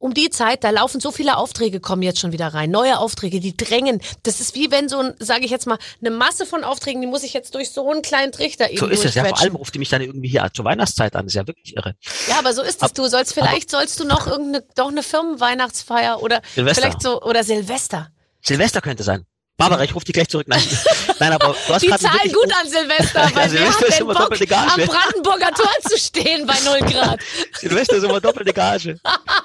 [0.00, 2.70] um die Zeit, da laufen so viele Aufträge, kommen jetzt schon wieder rein.
[2.70, 4.00] Neue Aufträge, die drängen.
[4.22, 7.06] Das ist wie wenn so ein, sage ich jetzt mal, eine Masse von Aufträgen, die
[7.06, 9.24] muss ich jetzt durch so einen kleinen Trichter eben So ist es ja.
[9.24, 11.26] Vor allem ruft die mich dann irgendwie hier zur Weihnachtszeit an.
[11.26, 11.94] Das ist ja wirklich irre.
[12.28, 12.92] Ja, aber so ist es.
[12.94, 16.80] Du sollst vielleicht sollst du noch irgendeine doch eine Firmenweihnachtsfeier oder Silvester.
[16.80, 18.08] vielleicht so oder Silvester.
[18.40, 19.26] Silvester könnte sein.
[19.60, 20.46] Barbara, ich rufe die gleich zurück.
[20.48, 20.62] Nein,
[21.20, 23.86] nein, aber du hast Die gerade zahlen wirklich- gut an Silvester, Ja, weil wer Silvester
[23.86, 24.72] ist immer Bock, doppelte Gage.
[24.72, 27.20] am Brandenburger Tor zu stehen bei 0 Grad?
[27.52, 28.98] Silvester ist immer doppelte Gage.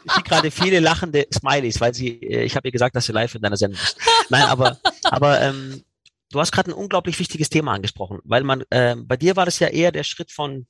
[0.06, 3.12] Ich sehe gerade viele lachende Smileys, weil sie, äh, ich habe ihr gesagt, dass sie
[3.12, 3.98] live in deiner Sendung ist.
[4.30, 5.84] Nein, aber, aber ähm,
[6.32, 9.60] du hast gerade ein unglaublich wichtiges Thema angesprochen, weil man, ähm, bei dir war das
[9.60, 10.66] ja eher der Schritt von,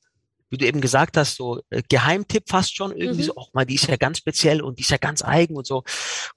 [0.49, 3.25] wie du eben gesagt hast, so äh, Geheimtipp fast schon irgendwie Mhm.
[3.27, 5.65] so, auch mal, die ist ja ganz speziell und die ist ja ganz eigen und
[5.67, 5.83] so.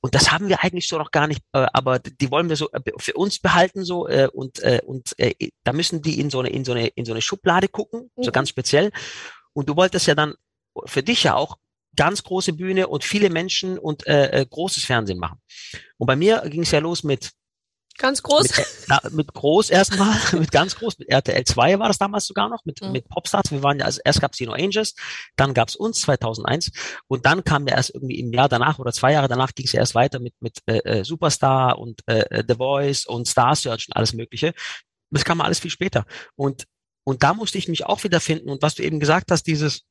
[0.01, 2.71] Und das haben wir eigentlich so noch gar nicht, äh, aber die wollen wir so
[2.73, 6.41] äh, für uns behalten so äh, und äh, und äh, da müssen die in so
[6.41, 8.33] eine in so eine in so eine Schublade gucken, so Mhm.
[8.33, 8.91] ganz speziell.
[9.53, 10.35] Und du wolltest ja dann
[10.87, 11.57] für dich ja auch
[11.97, 15.41] ganz große Bühne und viele Menschen und äh, äh, großes Fernsehen machen.
[15.97, 17.33] Und bei mir ging es ja los mit
[17.99, 18.57] Ganz groß.
[18.57, 22.49] mit, na, mit groß erstmal, mit ganz groß, mit RTL 2 war das damals sogar
[22.49, 22.93] noch, mit, Mhm.
[22.93, 23.51] mit Popstars.
[23.51, 24.95] Wir waren ja, also erst gab's die No Angels,
[25.37, 26.71] dann gab's uns 2001
[27.09, 29.73] und dann kam ja erst irgendwie im Jahr danach oder zwei Jahre danach ging es
[29.73, 33.55] ja erst weiter mit, mit äh, äh, Superstar und äh, äh, The Voice und Star
[33.57, 34.55] Search und alles mögliche.
[35.11, 36.07] Das kam alles viel später.
[36.37, 36.67] Und,
[37.05, 39.83] und da musste ich mich auch wiederfinden und was du eben gesagt hast, dieses,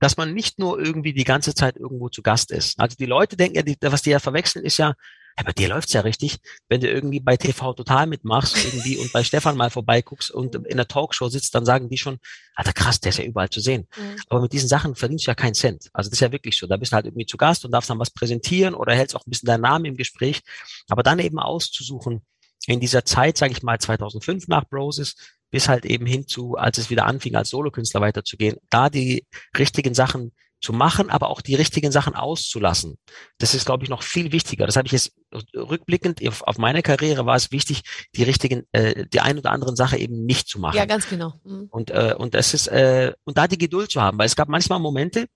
[0.00, 2.78] dass man nicht nur irgendwie die ganze Zeit irgendwo zu Gast ist.
[2.78, 4.92] Also die Leute denken ja, die, was die ja verwechseln, ist ja,
[5.38, 9.12] ja, bei dir läuft's ja richtig, wenn du irgendwie bei TV total mitmachst irgendwie und
[9.12, 12.18] bei Stefan mal vorbeiguckst und in der Talkshow sitzt, dann sagen die schon,
[12.54, 13.86] Alter krass, der ist ja überall zu sehen.
[13.96, 14.16] Mhm.
[14.30, 15.90] Aber mit diesen Sachen verdienst du ja keinen Cent.
[15.92, 16.66] Also das ist ja wirklich so.
[16.66, 19.26] Da bist du halt irgendwie zu Gast und darfst dann was präsentieren oder hältst auch
[19.26, 20.40] ein bisschen deinen Namen im Gespräch.
[20.88, 22.22] Aber dann eben auszusuchen,
[22.66, 25.16] in dieser Zeit, sage ich mal 2005 nach Broses,
[25.50, 29.94] bis halt eben hin zu, als es wieder anfing, als Solokünstler weiterzugehen, da die richtigen
[29.94, 32.96] Sachen zu machen, aber auch die richtigen Sachen auszulassen.
[33.38, 34.66] Das ist, glaube ich, noch viel wichtiger.
[34.66, 35.12] Das habe ich jetzt
[35.54, 37.82] rückblickend auf, auf meine Karriere war es wichtig,
[38.14, 40.76] die richtigen, äh, die ein oder anderen Sache eben nicht zu machen.
[40.76, 41.34] Ja, ganz genau.
[41.44, 41.68] Mhm.
[41.70, 44.48] Und, äh, und das ist, äh, und da die Geduld zu haben, weil es gab
[44.48, 45.26] manchmal Momente,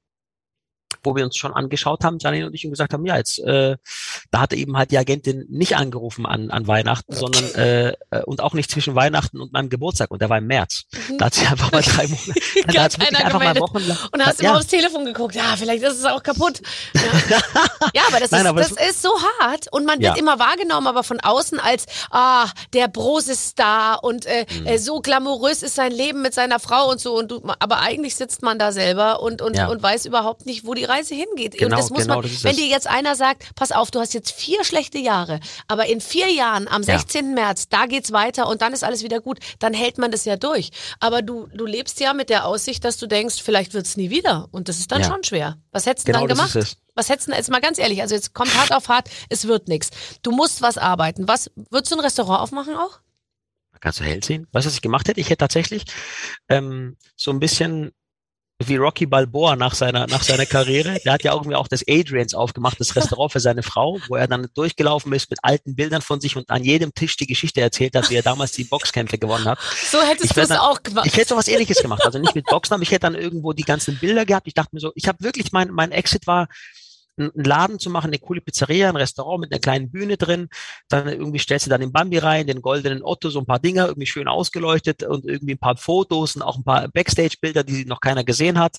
[1.02, 3.76] wo wir uns schon angeschaut haben, Janine und ich, und gesagt haben, ja, jetzt, äh,
[4.30, 8.40] da hatte eben halt die Agentin nicht angerufen an, an Weihnachten, sondern äh, äh, und
[8.40, 10.84] auch nicht zwischen Weihnachten und meinem Geburtstag und der war im März.
[11.08, 11.18] Mhm.
[11.18, 12.40] Da hat sie einfach mal drei Monate,
[12.72, 14.52] da hat sie einfach mal Wochen lang, und hast du ja.
[14.52, 16.60] mal aufs Telefon geguckt, ja, vielleicht ist es auch kaputt.
[16.94, 17.02] Ja,
[17.94, 19.10] ja aber das, Nein, ist, aber das ist so
[19.40, 20.20] hart und man wird Ja.
[20.20, 24.66] immer wahrgenommen, aber von außen als, ah, der Brose Star und äh, Mhm.
[24.66, 28.16] äh, so glamourös ist sein Leben mit seiner Frau und so und du, aber eigentlich
[28.16, 29.68] sitzt man da selber und, und, Ja.
[29.68, 31.52] und weiß überhaupt nicht, wo die Reise hingeht.
[31.56, 32.56] Genau, und das muss genau, man, das ist wenn es.
[32.58, 36.28] dir jetzt einer sagt, pass auf, du hast jetzt vier schlechte Jahre, aber in vier
[36.30, 36.98] Jahren, am Ja.
[36.98, 37.32] 16.
[37.34, 40.36] März, da geht's weiter und dann ist alles wieder gut, dann hält man das ja
[40.36, 40.70] durch.
[40.98, 44.48] Aber du, du lebst ja mit der Aussicht, dass du denkst, vielleicht wird's nie wieder.
[44.50, 45.08] Und das ist dann Ja.
[45.08, 45.56] schon schwer.
[45.72, 46.56] Was hättest du Genau, dann gemacht?
[46.56, 46.76] es.
[46.96, 48.02] Was hättest du denn jetzt mal ganz ehrlich?
[48.02, 49.90] Also jetzt kommt hart auf hart, es wird nichts.
[50.22, 51.28] Du musst was arbeiten.
[51.28, 52.98] Was würdest du ein Restaurant aufmachen auch?
[53.80, 54.46] Kannst du hell sehen?
[54.52, 55.20] Weißt du, was ich gemacht hätte?
[55.20, 55.84] Ich hätte tatsächlich
[56.50, 57.92] ähm, so ein bisschen
[58.66, 60.98] wie Rocky Balboa nach seiner, nach seiner Karriere.
[61.04, 64.28] Der hat ja irgendwie auch das Adrians aufgemacht, das Restaurant für seine Frau, wo er
[64.28, 67.96] dann durchgelaufen ist mit alten Bildern von sich und an jedem Tisch die Geschichte erzählt
[67.96, 69.58] hat, wie er damals die Boxkämpfe gewonnen hat.
[69.90, 71.06] So hättest Ich du es auch gemacht.
[71.06, 72.04] Ich hätte sowas ähnliches gemacht.
[72.04, 74.46] Also nicht mit Boxen, aber ich hätte dann irgendwo die ganzen Bilder gehabt.
[74.46, 76.48] Ich dachte mir so, ich habe wirklich mein, mein Exit war,
[77.16, 80.48] einen Laden zu machen, eine coole Pizzeria, ein Restaurant mit einer kleinen Bühne drin.
[80.88, 83.86] Dann irgendwie stellst du dann den Bambi rein, den goldenen Otto, so ein paar Dinger,
[83.86, 88.00] irgendwie schön ausgeleuchtet und irgendwie ein paar Fotos und auch ein paar Backstage-Bilder, die noch
[88.00, 88.78] keiner gesehen hat.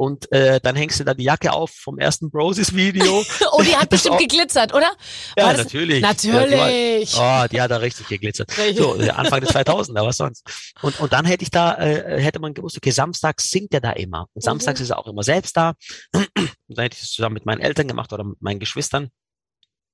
[0.00, 3.22] Und äh, dann hängst du da die Jacke auf vom ersten Broses-Video.
[3.52, 4.90] oh, die hat bestimmt geglitzert, oder?
[5.36, 6.00] Ja, das- natürlich.
[6.00, 6.32] Natürlich.
[6.34, 8.50] Ja, die war, oh, die hat da richtig geglitzert.
[8.74, 10.72] So, äh, Anfang des 2000er, was sonst?
[10.80, 13.92] Und, und dann hätte ich da, äh, hätte man gewusst, okay, samstags singt er da
[13.92, 14.26] immer.
[14.32, 14.84] Und samstags Mhm.
[14.84, 15.74] ist er auch immer selbst da.
[16.14, 19.10] Und dann hätte ich das zusammen mit meinen Eltern gemacht oder mit meinen Geschwistern.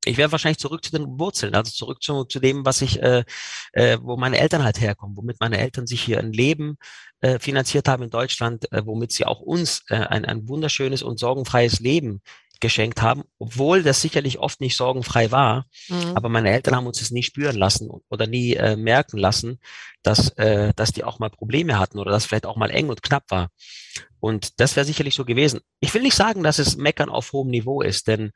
[0.06, 3.24] Ich wäre wahrscheinlich zurück zu den Wurzeln, also zurück zu, zu dem, was ich, äh,
[3.72, 6.78] äh, wo meine Eltern halt herkommen, womit meine Eltern sich hier ein Leben
[7.20, 11.18] äh, finanziert haben in Deutschland, äh, womit sie auch uns äh, ein, ein wunderschönes und
[11.18, 12.22] sorgenfreies Leben
[12.60, 15.66] geschenkt haben, obwohl das sicherlich oft nicht sorgenfrei war.
[15.88, 16.12] Mhm.
[16.14, 19.58] Aber meine Eltern haben uns das nie spüren lassen oder nie äh, merken lassen,
[20.02, 23.02] dass, äh, dass die auch mal Probleme hatten oder dass vielleicht auch mal eng und
[23.02, 23.50] knapp war.
[24.20, 25.60] Und das wäre sicherlich so gewesen.
[25.80, 28.30] Ich will nicht sagen, dass es Meckern auf hohem Niveau ist, denn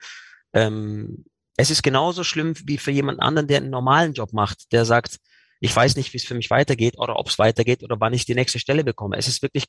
[0.52, 1.24] ähm,
[1.60, 5.18] es ist genauso schlimm wie für jemand anderen, der einen normalen Job macht, der sagt,
[5.60, 8.24] ich weiß nicht, wie es für mich weitergeht oder ob es weitergeht oder wann ich
[8.24, 9.16] die nächste Stelle bekomme.
[9.18, 9.64] Es ist wirklich,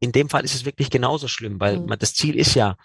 [0.00, 1.86] in dem Fall ist es wirklich genauso schlimm, weil Mhm.
[1.86, 2.76] man, das Ziel ist ja,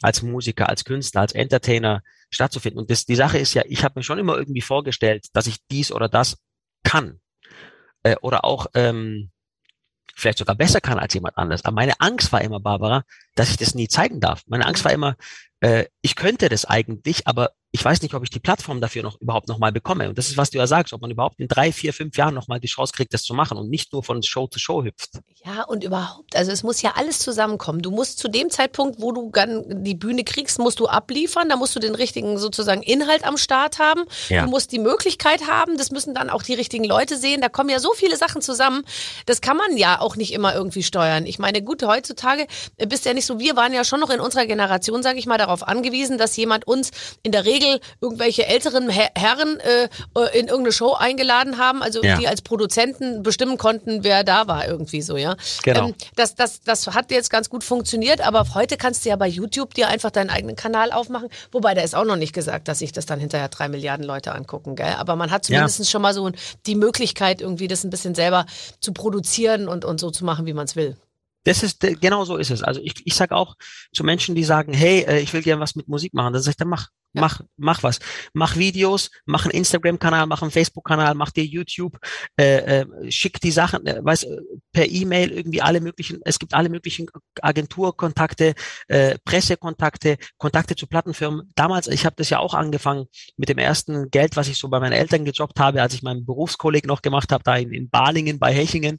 [0.00, 2.78] als Musiker, als Künstler, als Entertainer stattzufinden.
[2.78, 5.56] Und das, die Sache ist ja, ich habe mir schon immer irgendwie vorgestellt, dass ich
[5.70, 6.36] dies oder das
[6.84, 7.20] kann.
[8.04, 9.30] Äh, oder auch ähm,
[10.14, 11.64] vielleicht sogar besser kann als jemand anders.
[11.64, 13.02] Aber meine Angst war immer, Barbara,
[13.34, 14.42] dass ich das nie zeigen darf.
[14.46, 15.16] Meine Angst war immer,
[15.60, 19.20] äh, ich könnte das eigentlich, aber ich weiß nicht, ob ich die Plattform dafür noch
[19.20, 20.08] überhaupt nochmal bekomme.
[20.08, 22.34] Und das ist, was du ja sagst, ob man überhaupt in drei, vier, fünf Jahren
[22.34, 25.10] nochmal die Chance kriegt, das zu machen und nicht nur von Show zu Show hüpft.
[25.44, 27.82] Ja, und überhaupt, also es muss ja alles zusammenkommen.
[27.82, 31.56] Du musst zu dem Zeitpunkt, wo du dann die Bühne kriegst, musst du abliefern, da
[31.56, 34.04] musst du den richtigen sozusagen Inhalt am Start haben.
[34.30, 34.44] Ja.
[34.44, 37.42] Du musst die Möglichkeit haben, das müssen dann auch die richtigen Leute sehen.
[37.42, 38.82] Da kommen ja so viele Sachen zusammen.
[39.26, 41.26] Das kann man ja auch nicht immer irgendwie steuern.
[41.26, 42.46] Ich meine, gut, heutzutage
[42.88, 45.36] bist ja nicht so, wir waren ja schon noch in unserer Generation, sage ich mal,
[45.36, 47.57] darauf angewiesen, dass jemand uns in der Regel
[48.00, 52.16] irgendwelche älteren Her Herren äh, äh, in irgendeine Show eingeladen haben, also Ja.
[52.18, 55.36] die als Produzenten bestimmen konnten, wer da war irgendwie so, ja.
[55.62, 55.88] Genau.
[55.88, 59.28] Ähm, das, das, das hat jetzt ganz gut funktioniert, aber heute kannst du ja bei
[59.28, 61.28] YouTube dir einfach deinen eigenen Kanal aufmachen.
[61.52, 64.32] Wobei, da ist auch noch nicht gesagt, dass sich das dann hinterher drei Milliarden Leute
[64.34, 64.94] angucken, gell?
[64.98, 66.30] Aber man hat zumindest schon mal so
[66.66, 68.46] die Möglichkeit, irgendwie das ein bisschen selber
[68.80, 70.96] zu produzieren und, und so zu machen, wie man es will.
[71.48, 72.62] Das ist genau so ist es.
[72.62, 73.56] Also ich, ich sage auch
[73.94, 76.52] zu Menschen, die sagen, hey, äh, ich will gerne was mit Musik machen, dann sage
[76.52, 77.22] ich, dann mach, Ja.
[77.22, 78.00] mach, mach was.
[78.34, 81.98] Mach Videos, mach einen Instagram-Kanal, mach einen Facebook-Kanal, mach dir YouTube,
[82.38, 84.36] äh, äh, schick die Sachen, äh, weiß, äh,
[84.72, 87.06] per E-Mail irgendwie alle möglichen, es gibt alle möglichen
[87.40, 88.54] Agenturkontakte,
[88.88, 91.50] äh, Pressekontakte, Kontakte zu Plattenfirmen.
[91.54, 93.06] Damals, ich habe das ja auch angefangen
[93.38, 96.26] mit dem ersten Geld, was ich so bei meinen Eltern gejobbt habe, als ich meinen
[96.26, 98.98] Berufskolleg noch gemacht habe, da in, in Balingen bei Hechingen.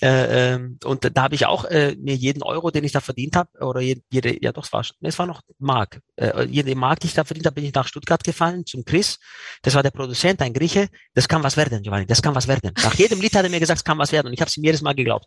[0.00, 3.36] Äh, ähm, und da habe ich auch äh, mir jeden Euro, den ich da verdient
[3.36, 6.00] habe, oder jede, jede, ja doch, es war, es war noch Mark.
[6.16, 9.18] Äh, jede Mark, die ich da verdient habe, bin ich nach Stuttgart gefallen zum Chris.
[9.62, 10.88] Das war der Produzent, ein Grieche.
[11.14, 12.72] Das kann was werden, Giovanni, das kann was werden.
[12.82, 14.28] Nach jedem Lied hat er mir gesagt, es kann was werden.
[14.28, 15.26] Und ich habe es ihm jedes Mal geglaubt.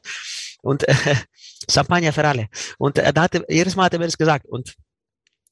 [0.61, 1.15] Und äh,
[1.69, 2.47] Champagner für alle.
[2.77, 4.45] Und äh, da jedes Mal hat er mir das gesagt.
[4.45, 4.75] Und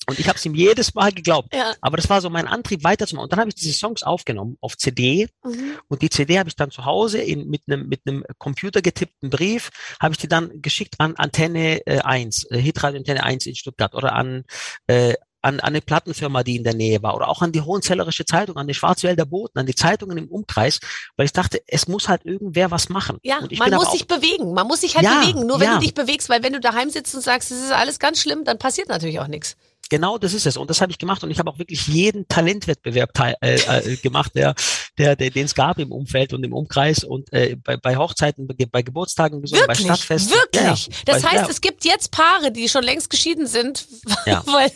[0.08, 1.54] und ich habe es ihm jedes Mal geglaubt.
[1.54, 1.74] Ja.
[1.82, 3.24] Aber das war so mein Antrieb, weiterzumachen.
[3.26, 5.78] Und dann habe ich diese Songs aufgenommen auf CD Mhm.
[5.88, 9.70] und die CD habe ich dann zu Hause in, mit einem mit einem computergetippten Brief,
[10.02, 13.94] habe ich die dann geschickt an Antenne äh, 1, äh, Hitradio Antenne 1 in Stuttgart
[13.94, 14.44] oder an
[14.88, 15.13] äh,
[15.44, 18.56] an, an eine Plattenfirma, die in der Nähe war oder auch an die Hohenzellerische Zeitung,
[18.56, 20.80] an die Schwarzwälder Boten, an die Zeitungen im Umkreis,
[21.18, 23.18] weil ich dachte, es muss halt irgendwer was machen.
[23.24, 24.54] Ja, man muss sich bewegen.
[24.54, 25.46] Man muss sich halt Ja, bewegen.
[25.46, 25.74] Nur wenn ja.
[25.76, 28.46] du dich bewegst, weil wenn du daheim sitzt und sagst, es ist alles ganz schlimm,
[28.46, 29.58] dann passiert natürlich auch nichts.
[29.89, 30.58] Genau, das ist es.
[30.58, 31.24] Und das habe ich gemacht.
[31.24, 34.56] Und ich habe auch wirklich jeden Talentwettbewerb teil, äh, äh, gemacht, der,
[34.98, 38.48] der, der, den es gab im Umfeld und im Umkreis und äh, bei, bei Hochzeiten,
[38.48, 40.32] bei, bei Geburtstagen gesungen, bei Stadtfesten.
[40.36, 40.88] wirklich.
[40.88, 40.93] Ja.
[41.06, 41.50] Das Bei- heißt, ja.
[41.50, 43.86] es gibt jetzt Paare, die schon längst geschieden sind,
[44.26, 44.41] Ja.
[44.48, 44.72] weil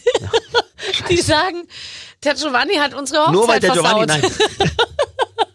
[1.09, 1.63] die sagen,
[2.23, 4.07] der Giovanni hat unsere Hochzeit Nur weil der versaut.
[4.07, 4.31] Giovanni, nein.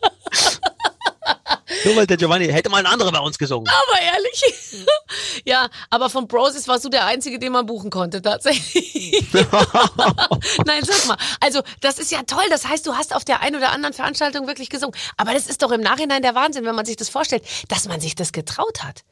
[1.85, 3.69] Nur weil der Giovanni, hätte mal ein anderer bei uns gesungen.
[3.69, 4.87] Aber ehrlich.
[5.45, 9.27] ja, aber von Broses warst du der Einzige, den man buchen konnte, tatsächlich.
[9.33, 11.17] Nein, sag mal.
[11.41, 12.45] Also, das ist ja toll.
[12.51, 14.99] Das heißt, du hast auf der einen oder anderen Veranstaltung wirklich gesungen.
[15.17, 18.01] Aber das ist doch im Nachhinein der Wahnsinn, wenn man sich das vorstellt, dass man
[18.01, 19.05] sich das getraut hat.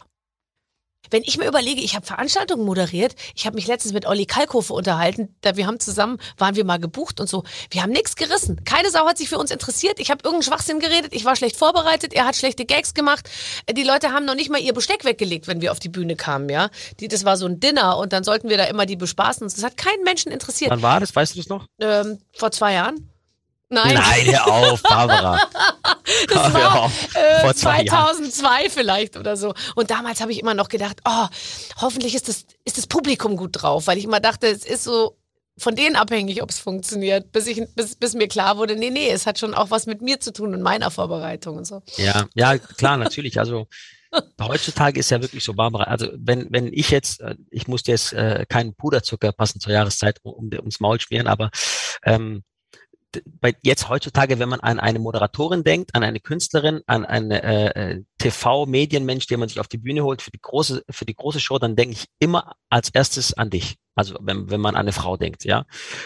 [1.10, 4.72] Wenn ich mir überlege, ich habe Veranstaltungen moderiert, ich habe mich letztens mit Olli Kalkofe
[4.72, 7.44] unterhalten, da wir haben zusammen, waren wir mal gebucht und so.
[7.70, 8.64] Wir haben nichts gerissen.
[8.64, 9.98] Keine Sau hat sich für uns interessiert.
[9.98, 13.28] Ich habe irgendeinen Schwachsinn geredet, ich war schlecht vorbereitet, er hat schlechte Gags gemacht.
[13.70, 16.48] Die Leute haben noch nicht mal ihr Besteck weggelegt, wenn wir auf die Bühne kamen,
[16.48, 16.70] ja.
[17.00, 19.48] Die, das war so ein Dinner und dann sollten wir da immer die bespaßen.
[19.48, 20.70] Das hat keinen Menschen interessiert.
[20.70, 21.14] Wann war das?
[21.14, 21.66] Weißt du das noch?
[21.80, 23.09] Ähm, vor zwei Jahren?
[23.70, 25.40] Nein, hör auf, Barbara.
[26.28, 27.14] das war auf.
[27.14, 28.16] äh, Vor zwei Jahren.
[28.16, 29.54] 2002 vielleicht oder so.
[29.76, 31.26] Und damals habe ich immer noch gedacht, oh,
[31.80, 35.16] hoffentlich ist das, ist das Publikum gut drauf, weil ich immer dachte, es ist so
[35.56, 39.10] von denen abhängig, ob es funktioniert, bis, ich, bis, bis mir klar wurde, nee, nee,
[39.10, 41.82] es hat schon auch was mit mir zu tun und meiner Vorbereitung und so.
[41.96, 43.38] Ja, ja, klar, natürlich.
[43.38, 43.68] Also
[44.40, 45.84] heutzutage ist ja wirklich so, Barbara.
[45.84, 50.18] Also wenn wenn ich jetzt, äh, ich musste jetzt äh, keinen Puderzucker passend zur Jahreszeit
[50.22, 51.50] um, um, ums Maul schmieren, aber
[52.04, 52.42] ähm,
[53.26, 57.92] bei jetzt heutzutage, wenn man an eine Moderatorin denkt, an eine Künstlerin, an eine äh,
[57.92, 61.40] äh, TV-Medienmensch, den man sich auf die Bühne holt für die große für die große
[61.40, 63.76] Show, dann denke ich immer als erstes an dich.
[63.94, 65.64] Also wenn, wenn man an eine Frau denkt, ja.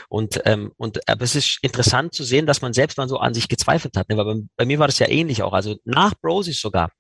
[0.09, 3.35] Und ähm, und aber es ist interessant zu sehen, dass man selbst mal so an
[3.35, 4.09] sich gezweifelt hat.
[4.09, 4.16] Ne?
[4.16, 5.53] Weil bei, bei mir war das ja ähnlich auch.
[5.53, 6.90] Also nach Broses sogar.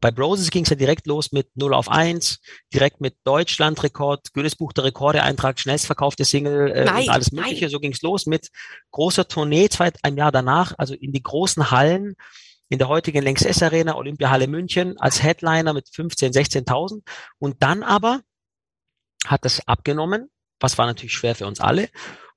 [0.00, 2.40] Bei Broses ging es ja direkt los mit 0 auf 1,
[2.72, 7.44] direkt mit Deutschlandrekord, Guinness Buch der Rekorde, Eintrag, schnellstverkaufte Single äh, Nein, und alles nein.
[7.44, 7.68] Mögliche.
[7.68, 8.48] So ging es los mit
[8.92, 12.14] großer Tournee, zwei, ein Jahr danach, also in die großen Hallen,
[12.68, 17.02] in der heutigen Lanxess Arena, Olympiahalle München, als Headliner mit 15, 16.000.
[17.38, 18.20] Und dann aber
[19.26, 21.88] hat das abgenommen, was war natürlich schwer für uns alle.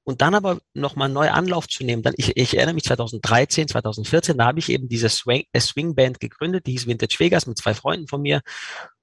[0.04, 2.02] Und dann aber nochmal neu Anlauf zu nehmen.
[2.02, 5.94] Dann, ich, ich erinnere mich 2013, 2014, da habe ich eben diese Swing, äh, Swing
[5.94, 8.41] Band gegründet, die hieß Vintage Vegas mit zwei Freunden von mir.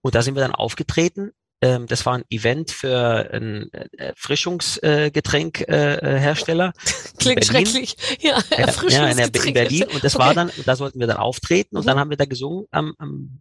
[0.00, 1.30] Und da sind wir dann aufgetreten.
[1.60, 6.68] Ähm, das war ein Event für einen äh, Erfrischungsgetränkhersteller.
[6.68, 6.72] Äh,
[7.18, 7.96] Klingt schrecklich.
[8.20, 9.54] Ja, ja, in, Erfrischungsgetränk.
[9.54, 9.84] Berlin.
[9.84, 11.86] Und das war dann, da sollten wir dann auftreten und Mhm.
[11.86, 13.40] dann haben wir da gesungen am, am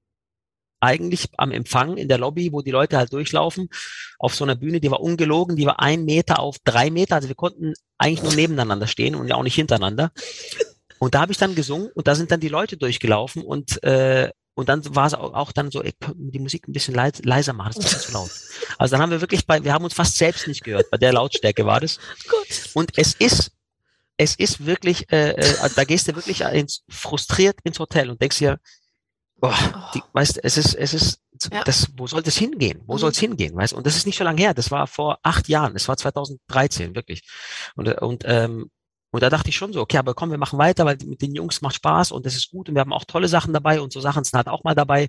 [0.79, 3.69] eigentlich am Empfang in der Lobby, wo die Leute halt durchlaufen,
[4.19, 7.15] auf so einer Bühne, die war ungelogen, die war ein Meter auf drei Meter.
[7.15, 10.11] Also wir konnten eigentlich nur nebeneinander stehen und ja auch nicht hintereinander.
[10.99, 14.31] Und da habe ich dann gesungen und da sind dann die Leute durchgelaufen und äh,
[14.57, 17.53] und dann war es auch, auch dann so, ey, die Musik ein bisschen leis, leiser
[17.53, 18.31] machen, das ist zu laut.
[18.79, 21.13] Also dann haben wir wirklich bei, wir haben uns fast selbst nicht gehört, bei der
[21.13, 21.99] Lautstärke war das.
[22.27, 22.71] Gut.
[22.73, 23.51] Und es ist,
[24.17, 28.39] es ist wirklich, äh, äh, da gehst du wirklich ins, frustriert ins Hotel und denkst
[28.39, 28.59] dir,
[29.39, 31.21] boah, die, weißt, du, es ist, es ist,
[31.52, 31.63] Ja.
[31.63, 32.82] das, wo soll das hingehen?
[32.88, 32.97] Wo Mhm.
[33.00, 33.56] soll es hingehen?
[33.56, 33.73] Weißt?
[33.73, 34.54] Und das ist nicht so lange her.
[34.54, 35.73] Das war vor acht Jahren.
[35.73, 37.21] Das war 2013 wirklich.
[37.76, 38.71] Und, äh, und ähm,
[39.11, 41.33] und da dachte ich schon so, okay, aber komm, wir machen weiter, weil mit den
[41.33, 43.93] Jungs macht Spaß und das ist gut und wir haben auch tolle Sachen dabei und
[43.93, 45.07] so Sachen sind halt auch mal dabei.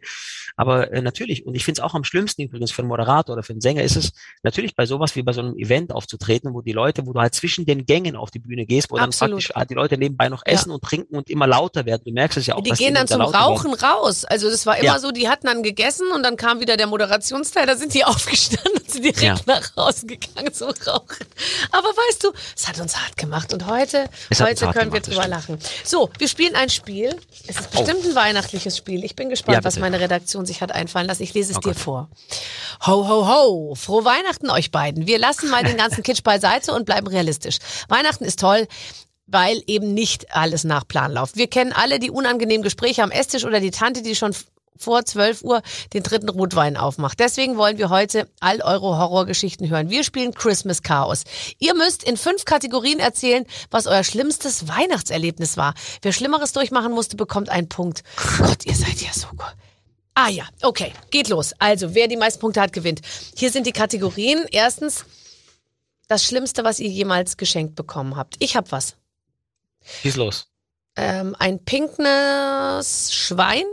[0.56, 3.42] Aber äh, natürlich, und ich finde es auch am schlimmsten übrigens für einen Moderator oder
[3.42, 6.62] für einen Sänger ist es natürlich bei sowas wie bei so einem Event aufzutreten, wo
[6.62, 9.34] die Leute, wo du halt zwischen den Gängen auf die Bühne gehst, wo dann Absolut.
[9.34, 10.52] praktisch halt die Leute nebenbei noch Ja.
[10.54, 12.02] essen und trinken und immer lauter werden.
[12.04, 12.62] Du merkst es ja auch.
[12.62, 13.42] Die gehen dann zum lauter werden.
[13.44, 14.24] Rauchen raus.
[14.24, 14.98] Also das war immer Ja.
[14.98, 18.72] so, die hatten dann gegessen und dann kam wieder der Moderationsteil, da sind die aufgestanden
[18.80, 19.36] und sind direkt Ja.
[19.46, 21.26] nach Hause gegangen zum Rauchen.
[21.72, 25.26] Aber weißt du, es hat uns hart gemacht und heute, Heute hart können wir drüber
[25.26, 25.58] lachen.
[25.84, 27.16] So, wir spielen ein Spiel.
[27.46, 29.04] Es ist bestimmt ein weihnachtliches Spiel.
[29.04, 31.22] Ich bin gespannt, Ja, was meine Redaktion sich hat einfallen lassen.
[31.22, 31.78] Ich lese es Oh dir Gott.
[31.78, 32.08] vor.
[32.86, 33.74] Ho, ho, ho.
[33.74, 35.06] Frohe Weihnachten euch beiden.
[35.06, 37.58] Wir lassen mal den ganzen Kitsch beiseite und bleiben realistisch.
[37.88, 38.66] Weihnachten ist toll
[39.30, 41.36] weil eben nicht alles nach Plan läuft.
[41.36, 44.34] Wir kennen alle die unangenehmen Gespräche am Esstisch oder die Tante, die schon
[44.78, 45.62] vor 12 Uhr
[45.92, 47.20] den dritten Rotwein aufmacht.
[47.20, 49.90] Deswegen wollen wir heute all eure Horrorgeschichten hören.
[49.90, 51.24] Wir spielen Christmas Chaos.
[51.58, 55.74] Ihr müsst in fünf Kategorien erzählen, was euer schlimmstes Weihnachtserlebnis war.
[56.02, 58.02] Wer Schlimmeres durchmachen musste, bekommt einen Punkt.
[58.38, 59.54] Gott, ihr seid ja so gut.
[60.14, 61.54] Ah ja, okay, geht los.
[61.60, 63.02] Also, wer die meisten Punkte hat, gewinnt.
[63.36, 64.46] Hier sind die Kategorien.
[64.50, 65.04] Erstens,
[66.08, 68.34] das Schlimmste, was ihr jemals geschenkt bekommen habt.
[68.40, 68.96] Ich hab was.
[70.02, 70.48] Schieß los.
[70.96, 73.64] Ähm, ein pinkes Schwein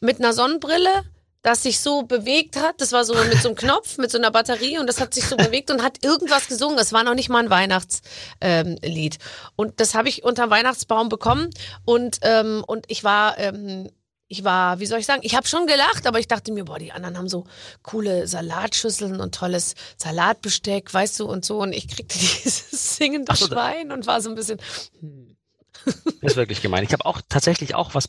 [0.00, 1.04] mit einer Sonnenbrille,
[1.42, 2.80] das sich so bewegt hat.
[2.80, 5.26] Das war so mit so einem Knopf, mit so einer Batterie und das hat sich
[5.26, 6.78] so bewegt und hat irgendwas gesungen.
[6.78, 8.02] Es war noch nicht mal ein Weihnachtslied.
[8.40, 9.18] Ähm,
[9.56, 11.50] und das habe ich unter Weihnachtsbaum bekommen
[11.84, 13.38] und, ähm, und ich war...
[13.38, 13.90] Ähm,
[14.26, 16.78] ich war, wie soll ich sagen, ich habe schon gelacht, aber ich dachte mir, boah,
[16.78, 17.44] die anderen haben so
[17.82, 21.60] coole Salatschüsseln und tolles Salatbesteck, weißt du, und so.
[21.60, 24.58] Und ich kriegte dieses singende so, Schwein und war so ein bisschen,
[24.98, 25.36] hm.
[25.84, 26.84] Das ist wirklich gemein.
[26.84, 28.08] Ich habe auch tatsächlich auch was,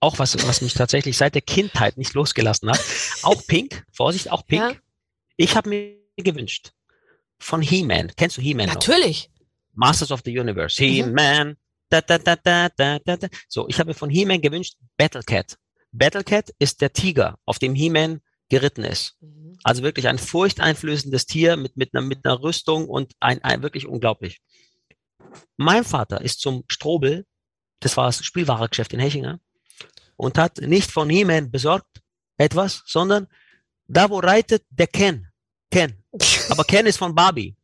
[0.00, 2.80] auch was, was mich tatsächlich seit der Kindheit nicht losgelassen hat.
[3.22, 4.62] Auch Pink, Vorsicht, auch Pink.
[4.62, 4.76] Ja.
[5.36, 6.72] Ich habe mir gewünscht
[7.38, 8.12] von He-Man.
[8.16, 8.74] Kennst du He-Man noch?
[8.74, 9.30] natürlich.
[9.74, 10.82] Masters of the Universe.
[10.82, 10.86] Mhm.
[10.86, 11.56] He-Man.
[11.88, 13.28] Da, da, da, da, da, da, da.
[13.48, 15.56] So, ich habe mir von He-Man gewünscht Battle Cat.
[15.92, 19.16] Battle Cat ist der Tiger, auf dem He-Man geritten ist.
[19.62, 23.86] Also wirklich ein furchteinflößendes Tier mit, mit, einer, mit einer Rüstung und ein, ein wirklich
[23.86, 24.40] unglaublich.
[25.56, 27.26] Mein Vater ist zum Strobel,
[27.80, 29.40] das war das Spielwarengeschäft in Hechinger,
[30.16, 32.02] und hat nicht von He-Man besorgt
[32.36, 33.28] etwas, sondern
[33.86, 35.28] da, wo reitet der Ken.
[35.70, 36.02] Ken.
[36.50, 37.54] Aber Ken ist von Barbie.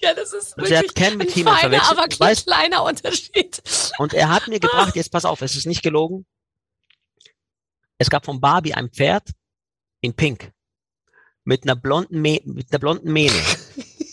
[0.00, 1.90] Ja, das ist Und hat wirklich Ken mit ein feiner, verwechselt.
[1.98, 3.62] aber Weißt- kleiner Unterschied.
[3.98, 6.26] Und er hat mir gebracht, jetzt pass auf, es ist nicht gelogen.
[7.98, 9.30] Es gab von Barbie ein Pferd
[10.00, 10.52] in Pink
[11.44, 13.40] mit einer blonden, Mä mit einer blonden Mähne.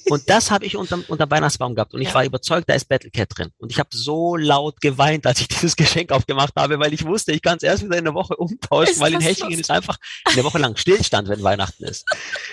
[0.09, 1.93] Und das habe ich unterm, unterm Weihnachtsbaum gehabt.
[1.93, 2.13] Und ich Ja.
[2.15, 3.51] war überzeugt, da ist Battle Cat drin.
[3.57, 7.31] Und ich habe so laut geweint, als ich dieses Geschenk aufgemacht habe, weil ich wusste,
[7.31, 9.97] ich kann es erst wieder in der Woche umtauschen, Ist weil in Hechingen ist einfach
[10.25, 12.05] eine Woche lang Stillstand, wenn Weihnachten ist.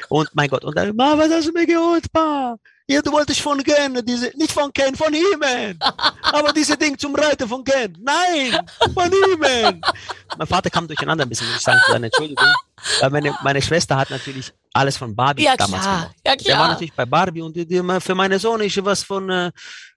[0.08, 2.56] Und mein Gott, und dann, Ma, was hast du mir geholt, Pa?
[2.86, 5.78] Ja, du wolltest von Ken, diese, nicht von Ken, von He-Man.
[6.22, 7.96] Aber diese Ding zum Reiten von Ken.
[8.00, 8.58] Nein,
[8.94, 9.80] von He-Man.
[10.38, 12.48] Mein Vater kam durcheinander ein bisschen, muss ich sagen, seine Entschuldigung.
[12.98, 16.00] Weil meine, meine Schwester hat natürlich alles von Barbie Ja, damals klar.
[16.00, 16.16] gemacht.
[16.26, 16.68] Ja, Der war klar.
[16.68, 19.50] natürlich bei Barbie und die, die, für meine Sohn ist was von äh,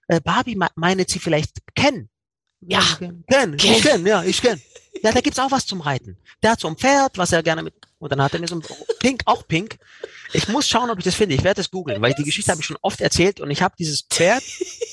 [0.08, 2.08] äh, Barbie, me- meint sie vielleicht Ken.
[2.60, 2.80] Ja.
[2.98, 3.54] Ken, Ken.
[3.54, 4.60] ich kenn, ja, ich kenn.
[5.02, 6.16] Ja, da gibt's auch was zum Reiten.
[6.42, 8.54] Der hat so ein Pferd, was er gerne mit, und dann hat er mir so
[8.56, 8.62] ein
[9.00, 9.76] Pink, auch Pink.
[10.32, 11.34] Ich muss schauen, ob ich das finde.
[11.34, 13.74] Ich werde das googeln, weil die Geschichte habe ich schon oft erzählt und ich habe
[13.78, 14.42] dieses Pferd,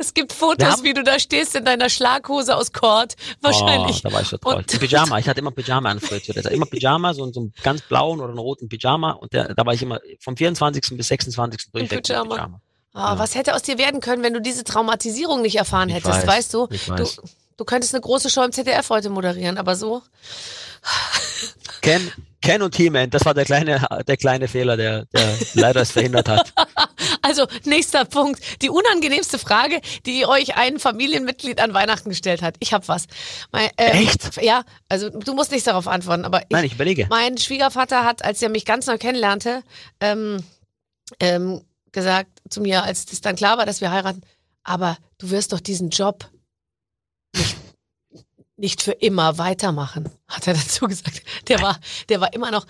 [0.00, 3.16] Es gibt Fotos, wie du da stehst in deiner Schlaghose aus Kord.
[3.40, 3.96] Wahrscheinlich.
[4.04, 4.58] Oh, da war ich so traurig.
[4.72, 5.18] Und- Pyjama.
[5.18, 6.52] Ich hatte immer Pyjama an früher zu der Zeit.
[6.52, 9.10] Immer Pyjama, so, so einen ganz blauen oder einen roten Pyjama.
[9.12, 10.96] Und der, da war ich immer vom 24.
[10.96, 11.72] bis 26.
[11.72, 12.34] durchweg mit Pyjama.
[12.36, 12.60] Pyjama.
[12.94, 16.14] Ah, Was hätte aus dir werden können, wenn du diese Traumatisierung nicht erfahren Ich hättest,
[16.22, 16.68] weiß, weißt du?
[16.70, 16.92] ich du?
[16.92, 17.20] weiß.
[17.56, 20.02] Du könntest eine große Show im ZDF heute moderieren, aber so.
[21.80, 25.90] Ken, Ken und He-Man, das war der kleine, der kleine Fehler, der, der leider es
[25.90, 26.52] verhindert hat.
[27.28, 28.40] Also, nächster Punkt.
[28.62, 32.56] Die unangenehmste Frage, die euch ein Familienmitglied an Weihnachten gestellt hat.
[32.58, 33.06] Ich hab was.
[33.52, 34.42] Mein, äh, Echt?
[34.42, 37.06] Ja, also du musst nicht darauf antworten, aber ich, Nein, ich überlege.
[37.10, 39.62] Mein Schwiegervater hat, als er mich ganz neu kennenlernte,
[40.00, 40.42] ähm,
[41.20, 41.60] ähm,
[41.92, 44.22] gesagt zu mir, als es dann klar war, dass wir heiraten,
[44.62, 46.30] aber du wirst doch diesen Job
[47.36, 47.56] nicht,
[48.56, 51.22] nicht für immer weitermachen, hat er dazu gesagt.
[51.48, 52.66] Der war, der war immer noch,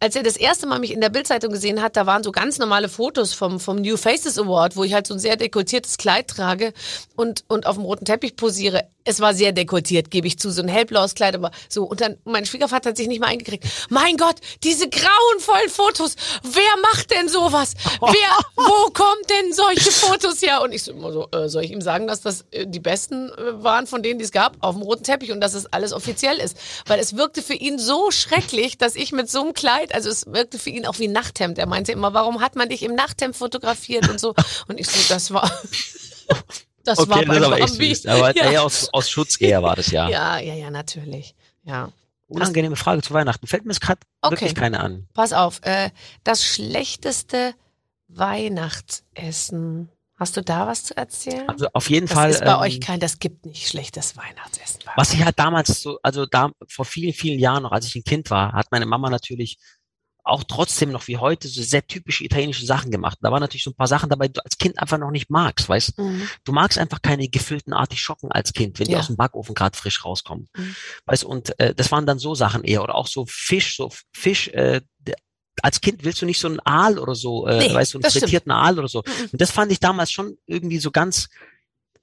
[0.00, 2.58] als er das erste Mal mich in der Bildzeitung gesehen hat, da waren so ganz
[2.58, 6.28] normale Fotos vom, vom New Faces Award, wo ich halt so ein sehr dekoltiertes Kleid
[6.28, 6.72] trage
[7.16, 8.88] und, und auf dem roten Teppich posiere.
[9.04, 11.84] Es war sehr dekoltiert, gebe ich zu, so ein hellblaues Kleid, aber so.
[11.84, 13.64] Und dann, mein Schwiegervater hat sich nicht mal eingekriegt.
[13.88, 17.74] Mein Gott, diese grauenvollen Fotos, wer macht denn sowas?
[18.00, 18.10] Wer,
[18.56, 20.62] wo kommt denn solche Fotos her?
[20.62, 23.30] Und ich so immer so, äh, soll ich ihm sagen, dass das äh, die besten
[23.30, 25.92] äh, waren von denen, die es gab, auf dem roten Teppich und dass es alles
[25.92, 26.56] offiziell ist?
[26.86, 30.26] Weil es wirkte für ihn so schrecklich, dass ich mit so einem Kleid, also es
[30.26, 31.58] wirkte für ihn auch wie ein Nachthemd.
[31.58, 34.34] Er meinte immer, warum hat man dich im Nachthemd fotografiert und so?
[34.68, 35.50] Und ich so, das war,
[36.84, 38.06] das war Okay, das bei ist aber echt süß.
[38.06, 38.50] Aber ja.
[38.50, 40.08] eher aus, aus Schutzgeher war das ja.
[40.08, 41.34] ja, ja, ja, natürlich.
[41.64, 41.92] Ja.
[42.28, 43.46] Unangenehme Frage zu Weihnachten.
[43.46, 44.32] Fällt mir gerade Okay.
[44.32, 45.08] wirklich keine an.
[45.14, 45.90] Pass auf, äh,
[46.22, 47.54] das schlechteste
[48.08, 49.90] Weihnachtsessen.
[50.20, 51.48] Hast du da was zu erzählen?
[51.48, 52.30] Also auf jeden das Fall.
[52.30, 54.80] ist bei ähm, euch kein, das gibt nicht schlechtes Weihnachtsessen.
[54.94, 58.04] Was ich halt damals so, also da vor vielen, vielen Jahren noch, als ich ein
[58.04, 59.56] Kind war, hat meine Mama natürlich
[60.24, 63.18] auch trotzdem noch wie heute so sehr typische italienische Sachen gemacht.
[63.20, 65.30] Da waren natürlich so ein paar Sachen dabei, die du als Kind einfach noch nicht
[65.30, 66.28] magst, weißt Mhm.
[66.44, 66.52] du?
[66.52, 68.98] magst einfach keine gefüllten Artischocken als Kind, wenn die Ja.
[69.00, 70.48] aus dem Backofen gerade frisch rauskommen.
[70.56, 70.76] Mhm.
[71.06, 72.82] Weißt du, und äh, das waren dann so Sachen eher.
[72.82, 74.80] Oder auch so Fisch, so Fisch, äh,
[75.62, 78.02] als Kind willst du nicht so einen Aal oder so, äh, Nee, weißt du, einen
[78.02, 78.24] das stimmt.
[78.24, 79.02] frittierten Aal oder so.
[79.06, 79.28] Mhm.
[79.32, 81.28] Und das fand ich damals schon irgendwie so ganz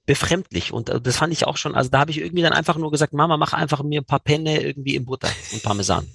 [0.06, 0.72] befremdlich.
[0.72, 2.90] Und äh, das fand ich auch schon, also da habe ich irgendwie dann einfach nur
[2.90, 6.06] gesagt, Mama, mach einfach mir ein paar Penne irgendwie in Butter und Parmesan.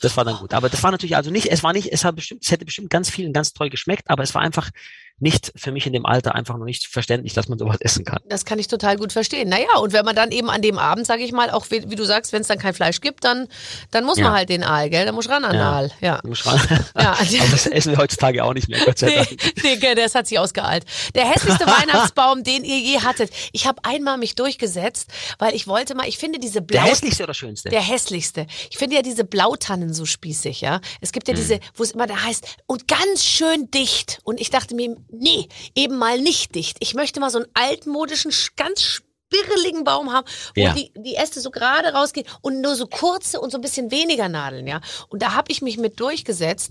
[0.00, 0.52] Das war dann gut.
[0.52, 2.90] Aber das war natürlich also nicht, es war nicht, es hat bestimmt, es hätte bestimmt
[2.90, 4.70] ganz vielen ganz toll geschmeckt, aber es war einfach
[5.18, 8.18] nicht für mich in dem Alter einfach noch nicht verständlich, dass man sowas essen kann.
[8.28, 9.48] Das kann ich total gut verstehen.
[9.48, 11.94] Naja, und wenn man dann eben an dem Abend, sage ich mal, auch wie, wie
[11.96, 13.48] du sagst, wenn es dann kein Fleisch gibt, dann,
[13.90, 14.24] dann muss Ja.
[14.24, 15.06] man halt den Aal, gell?
[15.06, 15.72] Dann muss ran an den Ja.
[15.72, 15.90] Aal.
[16.02, 16.18] Ja.
[16.22, 16.60] Du musst ran-
[16.96, 17.12] Ja.
[17.18, 19.52] Aber das essen wir heutzutage auch nicht mehr, Gott sei Nee, Dank.
[19.62, 20.84] nee, gell, das hat sich ausgeeilt.
[21.14, 23.30] Der hässlichste Weihnachtsbaum, den ihr je hattet.
[23.52, 27.24] Ich habe einmal mich durchgesetzt, weil ich wollte mal, ich finde diese Der blau hässlichste
[27.24, 27.70] oder schönste?
[27.70, 28.46] der hässlichste.
[28.70, 30.80] Ich finde ja diese Blautannen so spießig, ja.
[31.00, 31.40] Es gibt ja Hm.
[31.40, 34.20] diese, wo es immer da heißt, und ganz schön dicht.
[34.24, 36.76] Und ich dachte mir, nee, eben mal nicht dicht.
[36.80, 40.72] Ich möchte mal so einen altmodischen, sch- ganz spirreligen Baum haben, wo Ja.
[40.74, 44.28] die, die Äste so gerade rausgehen und nur so kurze und so ein bisschen weniger
[44.28, 44.80] Nadeln, ja.
[45.08, 46.70] Und da habe ich mich mit durchgesetzt.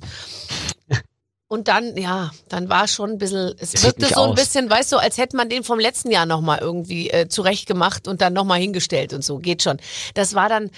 [1.48, 4.36] Und dann, ja, dann war schon ein bisschen, es wirkte so ein aus.
[4.36, 8.08] bisschen, weißt du, als hätte man den vom letzten Jahr nochmal irgendwie äh, zurecht gemacht
[8.08, 9.78] und dann nochmal hingestellt und so, geht schon.
[10.16, 10.72] Das war dann,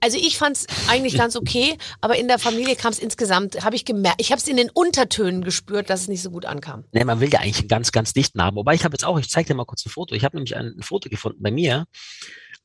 [0.00, 3.74] also ich fand es eigentlich ganz okay, aber in der Familie kam es insgesamt, habe
[3.74, 6.84] ich gemerkt, ich habe es in den Untertönen gespürt, dass es nicht so gut ankam.
[6.92, 8.56] Nee, man will ja eigentlich einen ganz, ganz dichten haben.
[8.56, 10.14] Wobei ich habe jetzt auch, ich zeige dir mal kurz ein Foto.
[10.14, 11.86] Ich habe nämlich ein, ein Foto gefunden bei mir,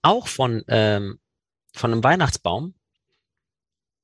[0.02, 1.20] auch von, ähm,
[1.74, 2.74] von einem Weihnachtsbaum.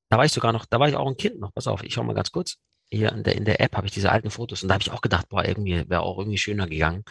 [0.08, 1.52] Da war ich sogar noch, da war ich auch ein Kind noch.
[1.52, 2.56] Pass auf, ich schau mal ganz kurz.
[2.90, 4.90] Hier in der, in der App habe ich diese alten Fotos und da habe ich
[4.92, 7.02] auch gedacht, boah, irgendwie wäre auch irgendwie schöner gegangen.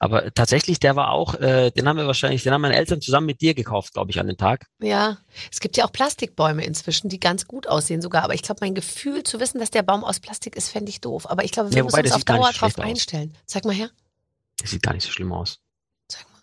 [0.00, 3.26] Aber tatsächlich, der war auch, äh, den haben wir wahrscheinlich, den haben meine Eltern zusammen
[3.26, 4.66] mit dir gekauft, glaube ich, an dem Tag.
[4.80, 5.18] Ja,
[5.52, 8.74] es gibt ja auch Plastikbäume inzwischen, die ganz gut aussehen sogar, aber ich glaube, mein
[8.74, 11.28] Gefühl zu wissen, dass der Baum aus Plastik ist, fände ich doof.
[11.30, 12.84] Aber ich glaube, wir Ja, müssen wobei, uns das auf Dauer drauf schlecht aus.
[12.86, 13.36] einstellen.
[13.44, 13.90] Zeig mal her.
[14.58, 15.58] Das sieht gar nicht so schlimm aus.
[16.08, 16.40] Zeig mal.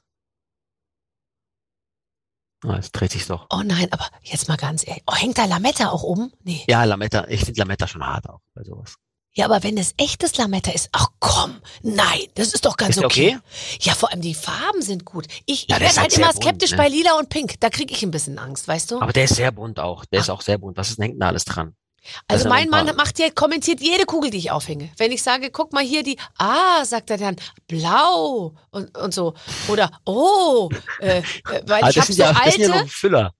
[2.66, 3.48] Ah, es dreht sich doch.
[3.52, 5.04] Oh nein, aber jetzt mal ganz ehrlich.
[5.08, 6.32] Oh, hängt da Lametta auch oben?
[6.44, 6.64] Nee.
[6.68, 8.96] Ja, Lametta, ich finde Lametta schon hart auch bei sowas.
[9.36, 13.06] Ja, aber wenn es echtes Lametta ist, ach komm, nein, das ist doch ganz Ist
[13.06, 13.38] okay.
[13.38, 13.78] okay?
[13.82, 15.28] Ja, vor allem die Farben sind gut.
[15.46, 16.78] Ich, Ja, ich werde halt halt immer bunt, skeptisch ne?
[16.78, 17.60] bei Lila und Pink.
[17.60, 19.00] Da kriege ich ein bisschen Angst, weißt du?
[19.00, 20.06] Aber der ist sehr bunt auch.
[20.06, 20.76] Der ist auch sehr bunt.
[20.78, 21.76] Was ist denn hängt da alles dran?
[22.28, 24.90] Also mein Mann macht ja, kommentiert jede Kugel, die ich aufhänge.
[24.98, 27.36] Wenn ich sage, guck mal hier die, ah, sagt er dann,
[27.68, 29.34] blau und, und so.
[29.68, 31.24] Oder, oh, äh, äh,
[31.66, 32.86] weil Ah, ich habe so ja, alte.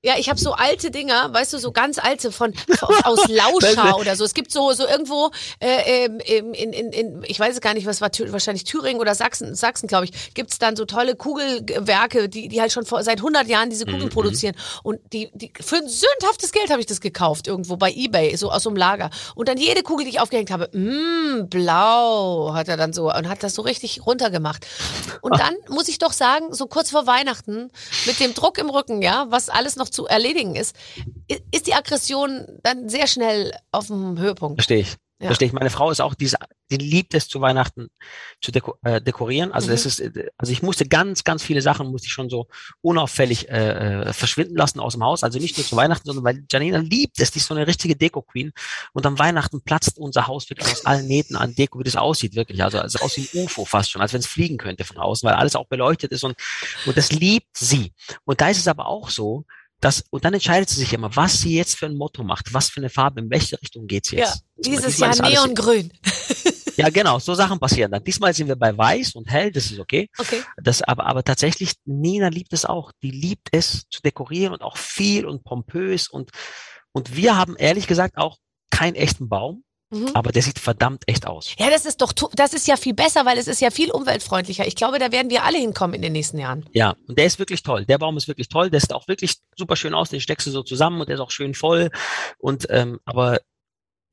[0.04, 3.98] Ja, ich habe so alte Dinger, weißt du, so ganz alte von, von aus Lauscher
[3.98, 4.24] oder so.
[4.26, 7.86] Es gibt so so irgendwo äh, ähm, in, in, in, ich weiß es gar nicht,
[7.88, 12.48] was war wahrscheinlich Thüringen oder Sachsen, Sachsen glaube ich, gibt's dann so tolle Kugelwerke, die
[12.50, 14.10] die halt schon vor, seit 100 Jahren diese Kugeln Mhm.
[14.10, 18.36] produzieren und die die für ein sündhaftes Geld habe ich das gekauft irgendwo bei eBay,
[18.38, 19.10] so aus so einem Lager.
[19.36, 23.30] Und dann jede Kugel, die ich aufgehängt habe, mh, blau, hat er dann so und
[23.30, 24.66] hat das so richtig runtergemacht.
[25.22, 27.72] Und dann muss ich doch sagen, so kurz vor Weihnachten
[28.06, 30.76] mit dem Druck im Rücken, ja, was alles noch zu erledigen ist,
[31.52, 34.58] ist die Aggression dann sehr schnell auf dem Höhepunkt.
[34.58, 34.96] Verstehe ich.
[35.20, 35.28] Ja.
[35.30, 35.54] Verstehe ich.
[35.54, 36.38] Meine Frau ist auch diese,
[36.70, 37.88] die liebt es zu Weihnachten
[38.40, 39.52] zu deko äh, dekorieren.
[39.52, 39.88] Also das Mhm.
[39.88, 42.48] ist, äh, also ich musste ganz, ganz viele Sachen musste ich schon so
[42.82, 45.24] unauffällig äh, äh, verschwinden lassen aus dem Haus.
[45.24, 47.96] Also nicht nur zu Weihnachten, sondern weil Janina liebt es, die ist so eine richtige
[47.96, 48.52] Deko-Queen.
[48.94, 52.36] Und am Weihnachten platzt unser Haus wirklich aus allen Nähten an Deko, wie das aussieht,
[52.36, 52.64] wirklich.
[52.64, 55.28] Also, also aus wie ein UFO fast schon, als wenn es fliegen könnte von außen,
[55.28, 56.36] weil alles auch beleuchtet ist und,
[56.86, 57.92] und das liebt sie.
[58.24, 59.46] Und da ist es aber auch so,
[59.80, 62.70] dass, und dann entscheidet sie sich immer, was sie jetzt für ein Motto macht, was
[62.70, 64.44] für eine Farbe, in welche Richtung geht sie Ja, jetzt.
[64.58, 65.92] dieses Diesmal Jahr Neongrün.
[66.78, 68.04] Ja, genau, so Sachen passieren dann.
[68.04, 70.10] Diesmal sind wir bei weiß und hell, das ist okay.
[70.16, 70.44] Okay.
[70.62, 72.92] Das, aber, aber tatsächlich, Nina liebt es auch.
[73.02, 76.30] Die liebt es zu dekorieren und auch viel und pompös und,
[76.92, 78.38] und wir haben ehrlich gesagt auch
[78.70, 80.12] keinen echten Baum, Mhm.
[80.14, 81.54] aber der sieht verdammt echt aus.
[81.58, 84.68] Ja, das ist doch, das ist ja viel besser, weil es ist ja viel umweltfreundlicher.
[84.68, 86.66] Ich glaube, da werden wir alle hinkommen in den nächsten Jahren.
[86.74, 87.86] Ja, und der ist wirklich toll.
[87.86, 88.70] Der Baum ist wirklich toll.
[88.70, 90.10] Der sieht auch wirklich super schön aus.
[90.10, 91.90] Den steckst du so zusammen und der ist auch schön voll.
[92.38, 93.40] Und ähm, aber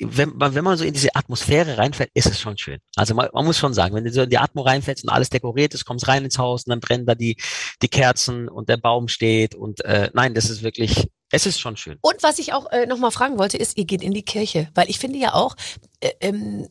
[0.01, 2.79] wenn man, wenn man so in diese Atmosphäre reinfällt, ist es schon schön.
[2.97, 5.31] Also man, man muss schon sagen, wenn du so in die Atmo reinfällst und alles
[5.31, 7.37] dekoriert ist, kommst rein ins Haus und dann brennen da die,
[7.81, 11.77] die Kerzen und der Baum steht und äh, nein, das ist wirklich, es ist schon
[11.77, 11.99] schön.
[12.01, 14.89] Und was ich auch äh, nochmal fragen wollte, ist, ihr geht in die Kirche, weil
[14.89, 15.57] ich finde ja auch,
[16.01, 16.69] äh, ähm,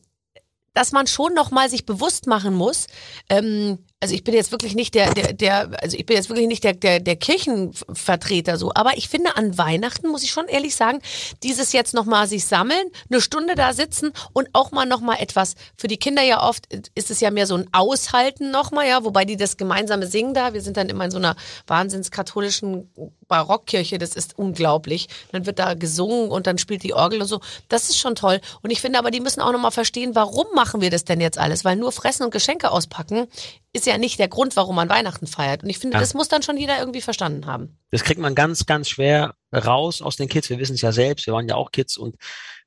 [0.72, 2.86] dass man schon nochmal sich bewusst machen muss,
[3.28, 6.46] ähm, also ich bin jetzt wirklich nicht der, der, der, also ich bin jetzt wirklich
[6.46, 10.76] nicht der, der, der Kirchenvertreter so, aber ich finde an Weihnachten, muss ich schon ehrlich
[10.76, 10.98] sagen,
[11.42, 15.88] dieses jetzt nochmal sich sammeln, eine Stunde da sitzen und auch mal nochmal etwas, für
[15.88, 19.38] die Kinder ja oft ist es ja mehr so ein Aushalten nochmal, ja, wobei die
[19.38, 21.34] das gemeinsame Singen da, wir sind dann immer in so einer
[21.66, 22.90] wahnsinns katholischen
[23.26, 25.08] Barockkirche, das ist unglaublich.
[25.32, 27.40] Dann wird da gesungen und dann spielt die Orgel und so.
[27.68, 28.40] Das ist schon toll.
[28.62, 31.38] Und ich finde aber, die müssen auch nochmal verstehen, warum machen wir das denn jetzt
[31.38, 31.64] alles?
[31.64, 33.26] Weil nur fressen und Geschenke auspacken
[33.74, 35.64] ist ja nicht der Grund, warum man Weihnachten feiert.
[35.64, 36.00] Und ich finde, Ja.
[36.00, 37.76] das muss dann schon jeder irgendwie verstanden haben.
[37.90, 40.48] Das kriegt man ganz, ganz schwer raus aus den Kids.
[40.48, 42.16] Wir wissen es ja selbst, wir waren ja auch Kids und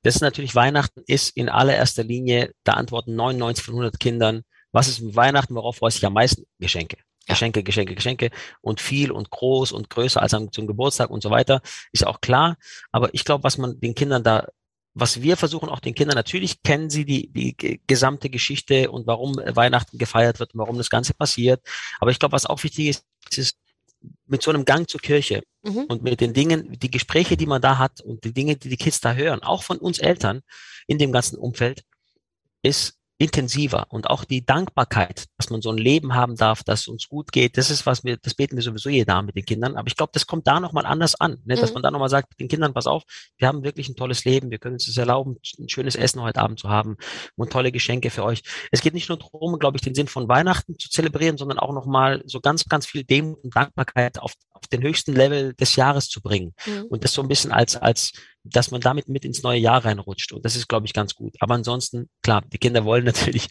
[0.04, 4.88] das ist natürlich Weihnachten ist in allererster Linie, da antworten 99 von 100 Kindern, was
[4.90, 6.44] ist mit Weihnachten, worauf freust du dich am meisten?
[6.60, 6.98] Geschenke.
[7.26, 8.30] Geschenke, Geschenke, Geschenke
[8.62, 12.22] und viel und groß und größer als am, zum Geburtstag und so weiter, ist auch
[12.22, 12.58] klar.
[12.92, 14.48] Aber ich glaube, was man den Kindern da
[15.00, 19.36] was wir versuchen auch den Kindern, natürlich kennen sie die, die gesamte Geschichte und warum
[19.36, 21.62] Weihnachten gefeiert wird und warum das Ganze passiert.
[22.00, 23.06] Aber ich glaube, was auch wichtig ist,
[23.38, 23.58] ist
[24.26, 25.86] mit so einem Gang zur Kirche mhm.
[25.88, 28.78] und mit den Dingen, die Gespräche, die man da hat und die Dinge, die die
[28.78, 30.42] Kids da hören, auch von uns Eltern
[30.88, 31.84] in dem ganzen Umfeld,
[32.64, 37.10] ist intensiver und auch die Dankbarkeit, dass man so ein Leben haben darf, dass uns
[37.10, 39.76] gut geht, das ist was wir, das beten wir sowieso jeder Abend mit den Kindern,
[39.76, 41.56] aber ich glaube, das kommt da nochmal anders an, ne?
[41.56, 41.76] dass mhm.
[41.76, 43.04] man da nochmal sagt, den Kindern, pass auf,
[43.38, 46.42] wir haben wirklich ein tolles Leben, wir können uns das erlauben, ein schönes Essen heute
[46.42, 46.98] Abend zu haben
[47.36, 48.44] und tolle Geschenke für euch.
[48.72, 51.74] Es geht nicht nur darum, glaube ich, den Sinn von Weihnachten zu zelebrieren, sondern auch
[51.74, 56.10] nochmal so ganz, ganz viel Demut und Dankbarkeit auf, auf den höchsten Level des Jahres
[56.10, 56.86] zu bringen mhm.
[56.90, 58.12] und das so ein bisschen als, als
[58.44, 60.32] dass man damit mit ins neue Jahr reinrutscht.
[60.32, 61.36] Und das ist, glaube ich, ganz gut.
[61.40, 63.50] Aber ansonsten, klar, die Kinder wollen natürlich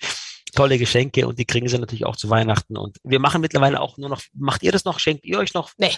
[0.54, 2.76] tolle Geschenke und die kriegen sie natürlich auch zu Weihnachten.
[2.76, 4.98] Und wir machen mittlerweile auch nur noch, macht ihr das noch?
[4.98, 5.72] Schenkt ihr euch noch?
[5.76, 5.92] Nee.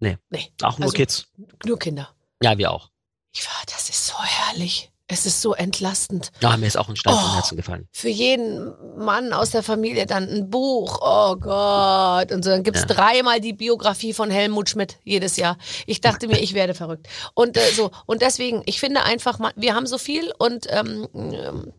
[0.00, 0.18] Nee.
[0.30, 0.52] nee.
[0.62, 1.26] Auch nur also, Kids.
[1.64, 2.14] Nur Kinder.
[2.42, 2.90] Ja, wir auch.
[3.32, 4.92] Ich war, das ist so herrlich.
[5.06, 6.32] Es ist so entlastend.
[6.40, 7.88] Ja, mir ist auch ein Stein oh, vom Herzen gefallen.
[7.92, 10.98] Für jeden Mann aus der Familie dann ein Buch.
[11.02, 12.32] Oh Gott.
[12.32, 12.94] Und so, dann gibt's ja.
[12.94, 15.58] dreimal die Biografie von Helmut Schmidt jedes Jahr.
[15.86, 17.06] Ich dachte mir, ich werde verrückt.
[17.34, 21.06] Und äh, so, und deswegen, ich finde einfach, wir haben so viel und ähm,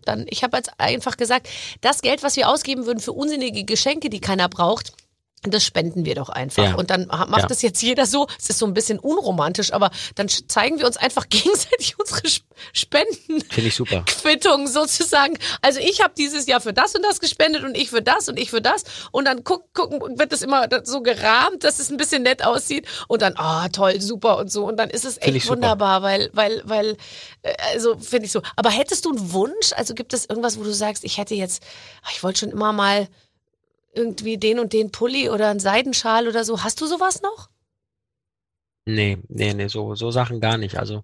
[0.05, 1.49] dann, ich habe jetzt einfach gesagt,
[1.82, 4.93] das Geld, was wir ausgeben würden für unsinnige Geschenke, die keiner braucht,
[5.51, 6.63] das spenden wir doch einfach.
[6.63, 6.75] Ja.
[6.75, 7.47] Und dann macht ja.
[7.47, 8.27] das jetzt jeder so.
[8.39, 12.21] Es ist so ein bisschen unromantisch, aber dann zeigen wir uns einfach gegenseitig unsere
[12.73, 13.41] Spenden.
[13.49, 14.03] Finde ich super.
[14.05, 15.37] Quittung sozusagen.
[15.61, 18.39] Also ich habe dieses Jahr für das und das gespendet und ich für das und
[18.39, 18.83] ich für das.
[19.11, 22.87] Und dann guck, gucken, wird das immer so gerahmt, dass es ein bisschen nett aussieht.
[23.07, 24.65] Und dann, ah, oh, toll, super und so.
[24.65, 26.97] Und dann ist es echt wunderbar, weil, weil, weil,
[27.41, 28.41] äh, also finde ich so.
[28.55, 29.73] Aber hättest du einen Wunsch?
[29.75, 31.63] Also gibt es irgendwas, wo du sagst, ich hätte jetzt,
[32.11, 33.07] ich wollte schon immer mal
[33.95, 36.63] irgendwie den und den Pulli oder einen Seidenschal oder so.
[36.63, 37.49] Hast du sowas noch?
[38.85, 40.77] Nee, nee, nee, so, so Sachen gar nicht.
[40.77, 41.03] Also.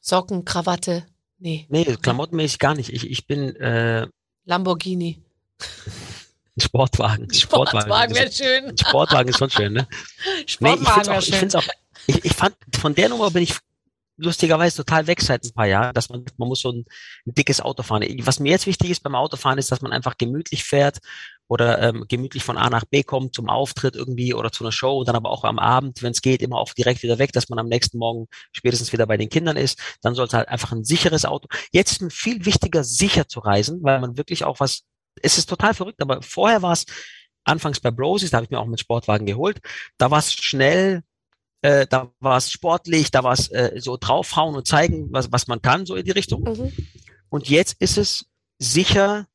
[0.00, 1.06] Socken, Krawatte.
[1.38, 1.66] Nee.
[1.68, 2.92] Nee, klamottenmäßig gar nicht.
[2.92, 4.06] Ich, ich bin äh,
[4.44, 5.22] Lamborghini.
[6.58, 7.32] Sportwagen.
[7.32, 8.76] Sportwagen wäre schön.
[8.76, 9.88] Sportwagen ist schon schön, ne?
[10.46, 11.66] Sportwagen nee, ich finde auch,
[12.06, 13.54] ich, ich, ich fand, von der Nummer bin ich
[14.16, 16.84] lustigerweise total weg seit ein paar Jahren, dass man, man muss so ein,
[17.26, 18.04] ein, dickes Auto fahren.
[18.22, 20.98] Was mir jetzt wichtig ist beim Autofahren, ist, dass man einfach gemütlich fährt
[21.48, 24.98] oder ähm, gemütlich von A nach B kommt zum Auftritt irgendwie oder zu einer Show
[24.98, 27.48] und dann aber auch am Abend, wenn es geht, immer auch direkt wieder weg, dass
[27.48, 29.78] man am nächsten Morgen spätestens wieder bei den Kindern ist.
[30.02, 31.48] Dann soll es halt einfach ein sicheres Auto.
[31.72, 34.82] Jetzt ist mir viel wichtiger, sicher zu reisen, weil man wirklich auch was,
[35.20, 36.86] es ist total verrückt, aber vorher war es
[37.44, 39.60] anfangs bei Brosis, da habe ich mir auch mit Sportwagen geholt,
[39.98, 41.02] da war es schnell
[41.62, 45.46] äh, da war es sportlich, da war es äh, so draufhauen und zeigen, was, was
[45.46, 46.42] man kann, so in die Richtung.
[46.42, 46.72] Mhm.
[47.28, 48.26] Und jetzt ist es
[48.58, 49.26] sicher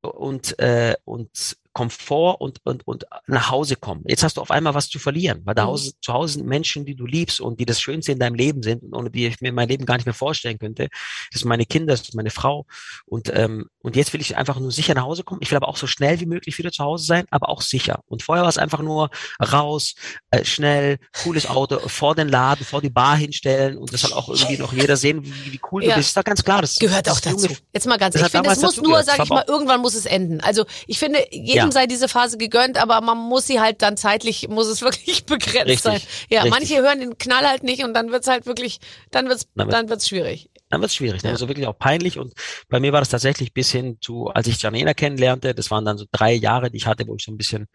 [0.00, 4.02] und, äh, und Komfort und, und, und nach Hause kommen.
[4.06, 5.74] Jetzt hast du auf einmal was zu verlieren, weil da mhm.
[6.00, 8.82] Zu Hause sind Menschen, die du liebst und die das Schönste in deinem Leben sind
[8.84, 10.88] und ohne die ich mir mein Leben gar nicht mehr vorstellen könnte.
[11.32, 12.66] Das sind meine Kinder, das ist meine Frau.
[13.06, 15.40] Und, ähm, und jetzt will ich einfach nur sicher nach Hause kommen.
[15.42, 18.00] Ich will aber auch so schnell wie möglich wieder zu Hause sein, aber auch sicher.
[18.06, 19.10] Und vorher war es einfach nur
[19.42, 19.94] raus,
[20.30, 24.28] äh, schnell, cooles Auto, vor den Laden, vor die Bar hinstellen und das soll auch
[24.28, 25.90] irgendwie noch jeder sehen, wie, wie cool ja.
[25.90, 25.98] du bist.
[25.98, 26.60] Das ist doch ganz klar.
[26.60, 27.46] Das gehört das auch dazu.
[27.46, 30.06] Junge, Jetzt mal ganz, ich finde, es muss nur, sag ich mal, irgendwann muss es
[30.06, 30.40] enden.
[30.40, 31.18] Also ich finde,
[31.64, 34.82] jedem jedem sei diese Phase gegönnt, aber man muss sie halt dann zeitlich, muss es
[34.82, 36.00] wirklich begrenzt richtig, sein.
[36.28, 36.50] Ja, richtig.
[36.58, 38.78] manche hören den Knall halt nicht und dann wird's halt wirklich,
[39.10, 40.50] dann wird's, dann, dann wird's schwierig.
[40.70, 41.30] Dann wird's schwierig, ja.
[41.30, 42.34] also wirklich auch peinlich und
[42.68, 45.98] bei mir war das tatsächlich bis hin zu, als ich Janina kennenlernte, das waren dann
[45.98, 47.66] so drei Jahre, die ich hatte, wo ich so ein bisschen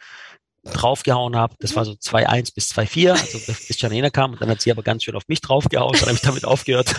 [0.63, 1.55] draufgehauen habe.
[1.59, 4.83] Das war so 2-1 bis 2-4, also bis Janina kam und dann hat sie aber
[4.83, 6.95] ganz schön auf mich draufgehauen, dann habe ich damit aufgehört.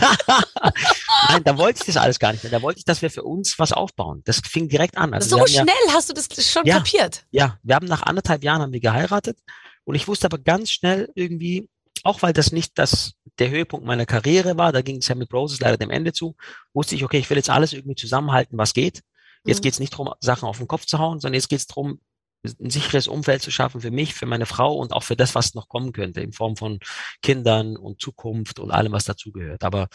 [1.29, 2.51] Nein, da wollte ich das alles gar nicht mehr.
[2.51, 4.23] Da wollte ich, dass wir für uns was aufbauen.
[4.25, 5.15] Das fing direkt an.
[5.15, 7.25] Also so schnell ja, hast du das schon ja, kapiert?
[7.31, 9.39] Ja, wir haben nach anderthalb Jahren haben wir geheiratet
[9.85, 11.69] und ich wusste aber ganz schnell irgendwie,
[12.03, 15.33] auch weil das nicht das, der Höhepunkt meiner Karriere war, da ging es ja mit
[15.33, 16.37] Roses leider dem Ende zu,
[16.73, 19.03] wusste ich, okay, ich will jetzt alles irgendwie zusammenhalten, was geht.
[19.45, 19.63] Jetzt mhm.
[19.63, 22.01] geht es nicht darum, Sachen auf den Kopf zu hauen, sondern jetzt geht es darum,
[22.43, 25.55] ein sicheres Umfeld zu schaffen für mich, für meine Frau und auch für das, was
[25.55, 26.79] noch kommen könnte, in Form von
[27.23, 29.63] Kindern und Zukunft und allem, was dazugehört.
[29.63, 29.89] Aber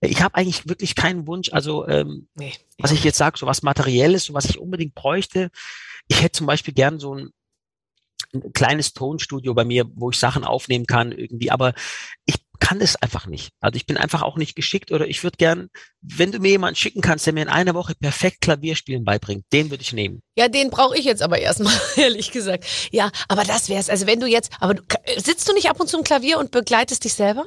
[0.00, 3.62] ich habe eigentlich wirklich keinen Wunsch, also ähm, nee, was ich jetzt sage, so was
[3.62, 5.50] Materielles, so was ich unbedingt bräuchte.
[6.08, 7.30] Ich hätte zum Beispiel gern so ein,
[8.32, 11.74] ein kleines Tonstudio bei mir, wo ich Sachen aufnehmen kann irgendwie, aber
[12.26, 13.50] ich kann das einfach nicht.
[13.60, 15.68] Also ich bin einfach auch nicht geschickt oder ich würde gern,
[16.00, 19.70] wenn du mir jemanden schicken kannst, der mir in einer Woche perfekt Klavierspielen beibringt, den
[19.70, 20.20] würde ich nehmen.
[20.36, 22.64] Ja, den brauche ich jetzt aber erstmal, ehrlich gesagt.
[22.90, 23.90] Ja, aber das wär's.
[23.90, 24.82] Also wenn du jetzt, aber du,
[25.16, 27.46] sitzt du nicht ab und zu im Klavier und begleitest dich selber?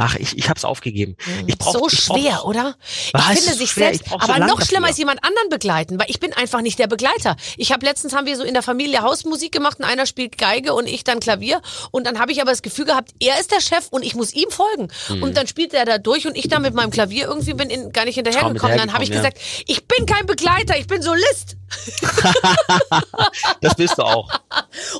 [0.00, 1.16] Ach, ich, ich habe es aufgegeben.
[1.48, 2.76] Ich brauch, so ich brauch- schwer, oder?
[3.08, 3.88] Ich Ah, finde sich schwer.
[3.92, 4.90] selbst, so aber lang noch schlimmer dafür.
[4.92, 7.34] ist jemand anderen begleiten, weil ich bin einfach nicht der Begleiter.
[7.56, 10.72] Ich habe letztens haben wir so in der Familie Hausmusik gemacht und einer spielt Geige
[10.72, 13.60] und ich dann Klavier und dann habe ich aber das Gefühl gehabt, er ist der
[13.60, 14.88] Chef und ich muss ihm folgen.
[15.08, 15.22] Mhm.
[15.24, 17.90] Und dann spielt er da durch und ich dann mit meinem Klavier irgendwie bin in,
[17.92, 18.78] gar nicht hinterhergekommen.
[18.78, 21.56] Dann habe ich hinterhergekommen, gesagt, ich bin kein Begleiter, ich bin Solist.
[23.60, 24.28] Das bist du auch.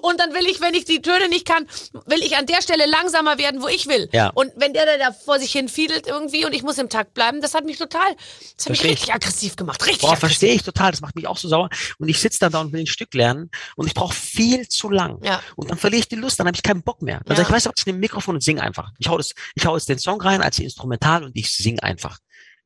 [0.02, 1.66] Und dann will ich, wenn ich die Töne nicht kann,
[2.06, 4.08] will ich an der Stelle langsamer werden, wo ich will.
[4.12, 4.28] Ja.
[4.34, 7.40] Und wenn der da vor sich hin fiedelt irgendwie und ich muss im Takt bleiben,
[7.40, 8.16] das hat mich total,
[8.56, 9.84] das hat mich richtig aggressiv gemacht.
[9.86, 10.90] Richtig Boah, verstehe ich total.
[10.90, 11.68] Das macht mich auch so sauer.
[11.98, 14.90] Und ich sitze dann da und will ein Stück lernen und ich brauche viel zu
[14.90, 15.18] lang.
[15.24, 15.42] Ja.
[15.56, 17.20] Und dann verliere ich die Lust, dann habe ich keinen Bock mehr.
[17.24, 17.42] Dann Ja.
[17.42, 18.90] sag ich, weißt du was, ich nehme Mikrofon und singe einfach.
[18.98, 22.18] Ich hau, das, ich hau jetzt den Song rein als Instrumental und ich singe einfach.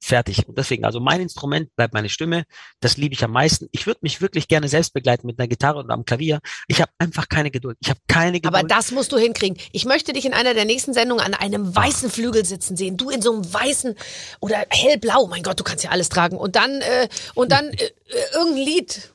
[0.04, 0.48] Fertig.
[0.48, 2.42] Und deswegen, also mein Instrument bleibt meine Stimme.
[2.80, 3.68] Das liebe ich am meisten.
[3.70, 6.40] Ich würde mich wirklich gerne selbst begleiten mit einer Gitarre und am Klavier.
[6.66, 7.78] Ich habe einfach keine Geduld.
[7.80, 8.52] Ich habe keine Geduld.
[8.52, 9.56] Aber das musst du hinkriegen.
[9.70, 12.96] Ich möchte dich in einer der nächsten Sendungen an einem weißen Flügel sitzen sehen.
[12.96, 13.94] Du in so einem weißen
[14.40, 15.28] oder hellblau.
[15.28, 16.36] Mein Gott, du kannst ja alles tragen.
[16.36, 17.90] Und dann, äh, und dann äh, äh,
[18.34, 19.14] irgendein Lied.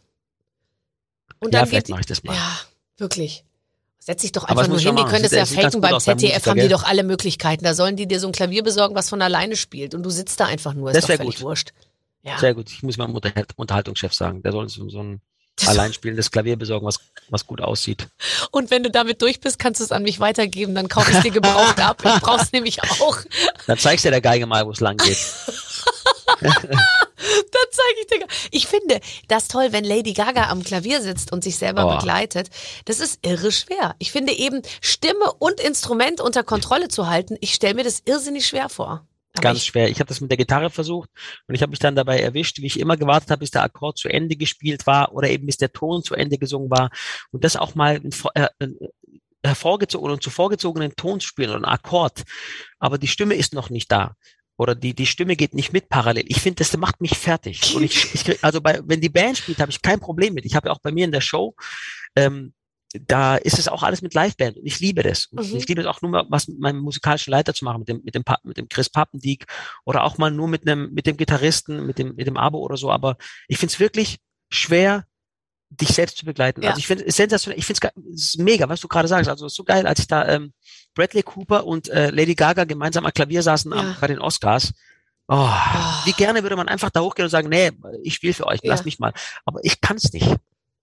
[1.39, 2.33] Und Ja, dann vielleicht geht, mache ich das mal.
[2.33, 2.59] Ja,
[2.95, 3.43] wirklich.
[4.07, 4.95] Setz dich doch einfach nur hin.
[4.95, 5.81] Die können das ja faken.
[5.81, 7.65] Beim ZDF haben die doch alle Möglichkeiten.
[7.65, 9.93] Da sollen die dir so ein Klavier besorgen, was von alleine spielt.
[9.93, 10.91] Und du sitzt da einfach nur.
[10.91, 11.43] Ist Das doch wär völlig gut.
[11.43, 11.73] wurscht.
[12.21, 12.37] Ja.
[12.37, 12.69] Sehr gut.
[12.71, 14.41] Ich muss meinem Unter Unterhaltungschef sagen.
[14.43, 15.19] Der soll uns so ein
[15.65, 18.07] allein spielendes Klavier besorgen, was, was gut aussieht.
[18.51, 20.73] Und wenn du damit durch bist, kannst du es an mich weitergeben.
[20.73, 22.01] Dann kaufe ich es dir gebraucht ab.
[22.05, 23.17] Ich brauch's nämlich auch.
[23.65, 25.17] Dann zeigst du der Geige mal, wo es lang geht.
[27.51, 28.27] Dann zeige ich dir.
[28.51, 31.97] Ich finde das toll, wenn Lady Gaga am Klavier sitzt und sich selber Oh.
[31.97, 32.49] begleitet.
[32.85, 33.95] Das ist irre schwer.
[33.99, 37.37] Ich finde eben Stimme und Instrument unter Kontrolle zu halten.
[37.41, 39.05] Ich stelle mir das irrsinnig schwer vor.
[39.33, 39.89] Aber Ganz ich, schwer.
[39.89, 41.09] Ich habe das mit der Gitarre versucht
[41.47, 43.97] und ich habe mich dann dabei erwischt, wie ich immer gewartet habe, bis der Akkord
[43.97, 46.89] zu Ende gespielt war oder eben bis der Ton zu Ende gesungen war
[47.31, 48.01] und das auch mal
[48.33, 48.47] äh,
[49.43, 52.23] hervorgezogen und zuvorgezogenen Ton zu spielen oder einen Akkord.
[52.79, 54.15] Aber die Stimme ist noch nicht da.
[54.57, 56.25] Oder die, die Stimme geht nicht mit parallel.
[56.27, 57.75] Ich finde, das macht mich fertig.
[57.75, 60.45] Und ich, ich krieg, also bei, wenn die Band spielt, habe ich kein Problem mit.
[60.45, 61.55] Ich habe ja auch bei mir in der Show,
[62.15, 62.53] ähm,
[62.93, 65.25] da ist es auch alles mit Liveband und ich liebe das.
[65.25, 65.57] Und Mhm.
[65.57, 68.01] Ich liebe es auch nur mal, was mit meinem musikalischen Leiter zu machen, mit dem,
[68.03, 69.45] mit dem, mit dem Chris Pappendieck
[69.85, 72.77] oder auch mal nur mit einem, mit dem Gitarristen, mit dem, mit dem Abo oder
[72.77, 72.89] so.
[72.89, 74.17] Aber ich finde es wirklich
[74.49, 75.05] schwer,
[75.69, 76.61] dich selbst zu begleiten.
[76.61, 76.69] Ja.
[76.69, 79.29] Also ich finde es sensationell, ich finde es mega, was du gerade sagst.
[79.29, 80.53] Also so geil, als ich da ähm,
[80.95, 83.97] Bradley Cooper und äh, Lady Gaga gemeinsam am Klavier saßen am, Ja.
[83.99, 84.71] bei den Oscars.
[85.27, 85.49] Oh,
[86.05, 88.71] Wie gerne würde man einfach da hochgehen und sagen, nee, ich spiele für euch, Ja.
[88.71, 89.11] lasst mich mal.
[89.45, 90.25] Aber ich kann es nicht.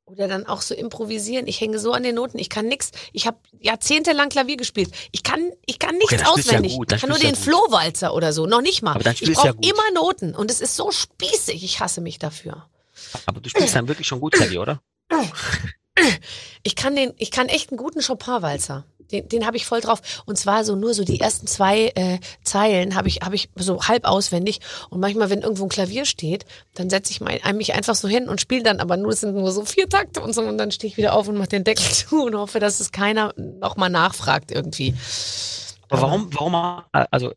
[0.07, 1.47] oder dann auch so improvisieren.
[1.47, 2.39] Ich hänge so an den Noten.
[2.39, 2.91] Ich kann nix.
[3.15, 4.91] Ich habe jahrzehntelang Klavier gespielt.
[5.13, 6.75] Ich kann, ich kann nichts Okay, du ja auswendig.
[6.77, 7.39] gut, ich kann nur den gut.
[7.39, 8.45] Flohwalzer oder so.
[8.45, 8.91] Noch nicht mal.
[8.93, 10.35] Aber dann ich brauche immer Noten.
[10.35, 11.65] Und es ist so spießig.
[11.65, 12.67] Ich hasse mich dafür.
[13.27, 14.81] Aber du spielst dann wirklich schon gut Klavier, oder?
[16.63, 18.85] Ich kann den, ich kann echt einen guten Chopin-Walzer.
[19.13, 20.01] Den, den habe ich voll drauf.
[20.27, 23.83] Und zwar so nur so die ersten zwei äh, Zeilen habe ich, habe ich so
[23.85, 24.61] halb auswendig.
[24.91, 28.29] Und manchmal, wenn irgendwo ein Klavier steht, dann setze ich mein, mich einfach so hin
[28.29, 30.43] und spiele dann, aber nur es sind nur so vier Takte und so.
[30.43, 32.93] Und dann stehe ich wieder auf und mache den Deckel zu und hoffe, dass es
[32.93, 34.95] keiner nochmal nachfragt irgendwie.
[35.91, 37.33] Aber warum, warum, also,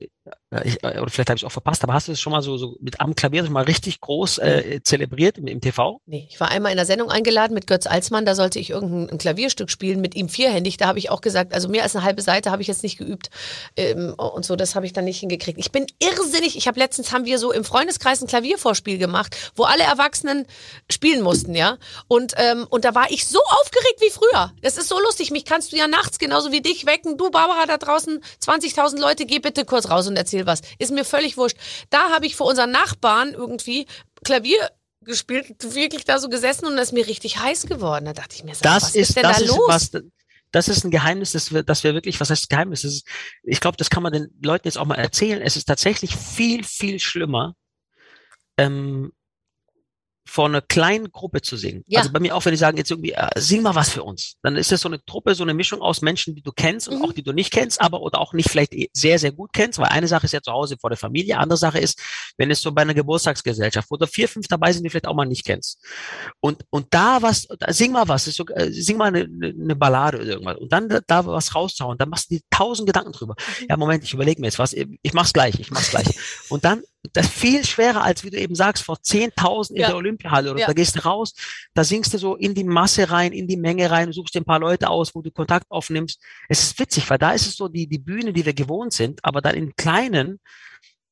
[0.63, 2.41] ich, äh, oder vielleicht habe ich es auch verpasst, aber hast du es schon mal
[2.41, 6.01] so, so mit am Klavier schon mal richtig groß äh, zelebriert im, im TV?
[6.05, 9.09] Nee, ich war einmal in der Sendung eingeladen mit Götz Alsmann, da sollte ich irgendein
[9.09, 10.77] ein Klavierstück spielen mit ihm vierhändig.
[10.77, 12.97] Da habe ich auch gesagt, also mehr als eine halbe Seite habe ich jetzt nicht
[12.97, 13.29] geübt
[13.75, 15.59] ähm, und so, das habe ich dann nicht hingekriegt.
[15.59, 16.57] Ich bin irrsinnig.
[16.57, 20.45] Ich habe letztens haben wir so im Freundeskreis ein Klaviervorspiel gemacht, wo alle Erwachsenen
[20.89, 21.77] spielen mussten, ja.
[22.07, 24.51] Und ähm, und da war ich so aufgeregt wie früher.
[24.61, 25.31] Das ist so lustig.
[25.31, 27.17] Mich kannst du ja nachts genauso wie dich wecken.
[27.17, 30.61] Du Barbara da draußen, 20.000 Leute, geh bitte kurz raus und erzähl was.
[30.79, 31.57] Ist mir völlig wurscht.
[31.89, 33.85] Da habe ich vor unseren Nachbarn irgendwie
[34.23, 34.69] Klavier
[35.01, 38.05] gespielt, wirklich da so gesessen und da ist mir richtig heiß geworden.
[38.05, 39.67] Da dachte ich mir, sag, Das was ist, ist denn das da ist los?
[39.67, 39.91] was,
[40.51, 42.81] das ist ein Geheimnis, das wir, das wir wirklich, was heißt Geheimnis?
[42.81, 43.07] Das ist,
[43.43, 45.41] ich glaube, das kann man den Leuten jetzt auch mal erzählen.
[45.41, 47.55] Es ist tatsächlich viel, viel schlimmer,
[48.57, 49.11] ähm,
[50.27, 51.83] vor einer kleinen Gruppe zu singen.
[51.87, 51.99] Ja.
[51.99, 54.35] Also bei mir auch, wenn die sagen jetzt irgendwie, äh, sing mal was für uns,
[54.43, 56.97] dann ist das so eine Truppe, so eine Mischung aus Menschen, die du kennst und
[56.97, 57.05] Mhm.
[57.05, 59.79] auch die du nicht kennst, aber oder auch nicht vielleicht eh sehr, sehr gut kennst,
[59.79, 61.99] weil eine Sache ist ja zu Hause vor der Familie, andere Sache ist,
[62.37, 65.15] wenn es so bei einer Geburtstagsgesellschaft, wo du vier, fünf dabei sind, die vielleicht auch
[65.15, 65.79] mal nicht kennst.
[66.39, 70.17] Und, und da was, da, sing mal was, so, äh, sing mal eine, eine Ballade
[70.17, 73.35] oder irgendwas und dann da, da was rauszuhauen, dann machst du dir tausend Gedanken drüber.
[73.69, 76.07] Ja, Moment, ich überlege mir jetzt was, ich mach's gleich, ich mach's gleich.
[76.49, 76.83] Und dann,
[77.13, 79.87] das ist viel schwerer, als wie du eben sagst, vor 10.000 in Ja.
[79.87, 80.67] der Olympiahalle oder Ja.
[80.67, 81.33] da gehst du raus,
[81.73, 84.45] da singst du so in die Masse rein, in die Menge rein, suchst dir ein
[84.45, 86.19] paar Leute aus, wo du Kontakt aufnimmst.
[86.49, 89.23] Es ist witzig, weil da ist es so die, die Bühne, die wir gewohnt sind,
[89.23, 90.39] aber dann in kleinen,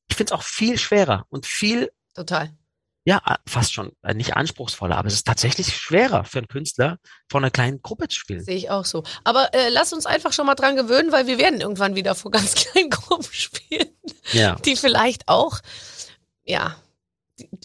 [0.08, 2.50] ich finde es auch viel schwerer und viel Total.
[3.08, 6.98] Ja, fast schon äh, nicht anspruchsvoller, aber es ist tatsächlich schwerer für einen Künstler,
[7.30, 8.42] vor einer kleinen Gruppe zu spielen.
[8.42, 9.04] Sehe ich auch so.
[9.22, 12.32] Aber äh, lass uns einfach schon mal dran gewöhnen, weil wir werden irgendwann wieder vor
[12.32, 13.88] ganz kleinen Gruppen spielen,
[14.32, 14.56] Ja.
[14.56, 15.60] die vielleicht auch,
[16.42, 16.76] ja,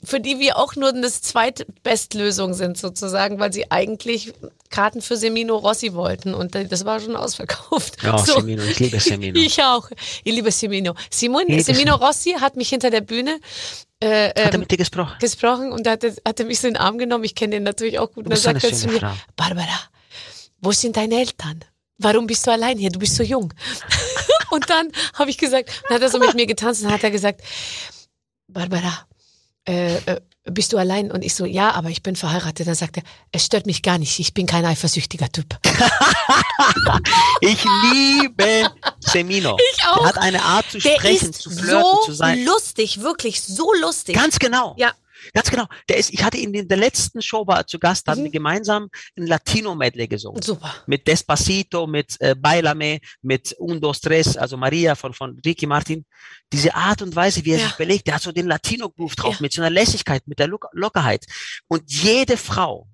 [0.04, 4.34] für die wir auch nur eine Zweitbestlösung sind sozusagen, weil sie eigentlich
[4.70, 8.04] Karten für Semino Rossi wollten und das war schon ausverkauft.
[8.04, 8.36] Ja, So.
[8.36, 9.40] Semino, ich liebe Semino.
[9.40, 9.90] Ich auch.
[10.24, 10.94] Ich liebe Semino.
[11.10, 13.40] Simon, liebe Semino Rossi hat mich hinter der Bühne
[14.02, 15.16] äh, Hat er ähm, mit dir gesprochen?
[15.20, 17.24] gesprochen und hat, hat er mich so in den Arm genommen.
[17.24, 18.26] Ich kenne den natürlich auch gut.
[18.26, 19.14] Und dann sagt er zu mir, Frau.
[19.36, 19.80] Barbara,
[20.60, 21.64] wo sind deine Eltern?
[21.98, 22.90] Warum bist du allein hier?
[22.90, 23.54] Du bist so jung.
[24.52, 27.12] und dann habe ich gesagt, dann hat er so mit mir getanzt und hat er
[27.12, 27.42] gesagt,
[28.48, 29.06] Barbara,
[29.68, 31.12] äh, äh, bist du allein?
[31.12, 32.68] Und ich so, ja, aber ich bin verheiratet.
[32.68, 34.20] Dann sagt er, es stört mich gar nicht.
[34.20, 35.58] Ich bin kein eifersüchtiger Typ.
[37.42, 39.58] Ich liebe Semino.
[39.74, 40.04] Ich auch.
[40.04, 42.46] Er hat eine Art zu Der sprechen, ist zu flirten, so zu sein.
[42.46, 44.16] lustig, wirklich so lustig.
[44.16, 44.76] Ganz genau.
[44.78, 44.92] Ja.
[45.34, 45.66] Ganz genau.
[45.90, 48.26] Der ist, ich hatte ihn in der letzten Show war er zu Gast, hatten Mhm.
[48.26, 50.42] wir gemeinsam ein Latino-Medley gesungen.
[50.42, 50.74] Super.
[50.88, 56.06] Mit Despacito, mit äh, Bailame, mit Un, Dos, Tres, also Maria von, von Ricky Martin.
[56.52, 57.68] Diese Art und Weise, wie er Ja.
[57.68, 59.42] sich belegt, der hat so den Latino-Groove drauf, Ja.
[59.42, 61.26] mit so einer Lässigkeit, mit der Lock Lockerheit.
[61.68, 62.88] Und jede Frau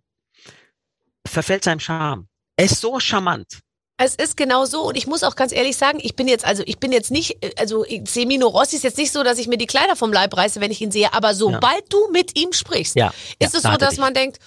[1.28, 2.28] verfällt seinem Charme.
[2.56, 3.60] Er ist so charmant.
[4.00, 6.62] Es ist genau so und ich muss auch ganz ehrlich sagen, ich bin jetzt also
[6.68, 9.58] ich bin jetzt nicht äh, also Semino Rossi ist jetzt nicht so, dass ich mir
[9.58, 12.96] die Kleider vom Leib reiße, wenn ich ihn sehe, aber sobald du mit ihm sprichst,
[12.96, 13.08] Ja.
[13.40, 14.00] ist ja, es so, dass dich.
[14.00, 14.38] man denkt,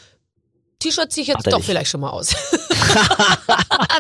[0.79, 1.67] T-Shirt ziehe ich jetzt doch dich.
[1.67, 2.31] vielleicht schon mal aus.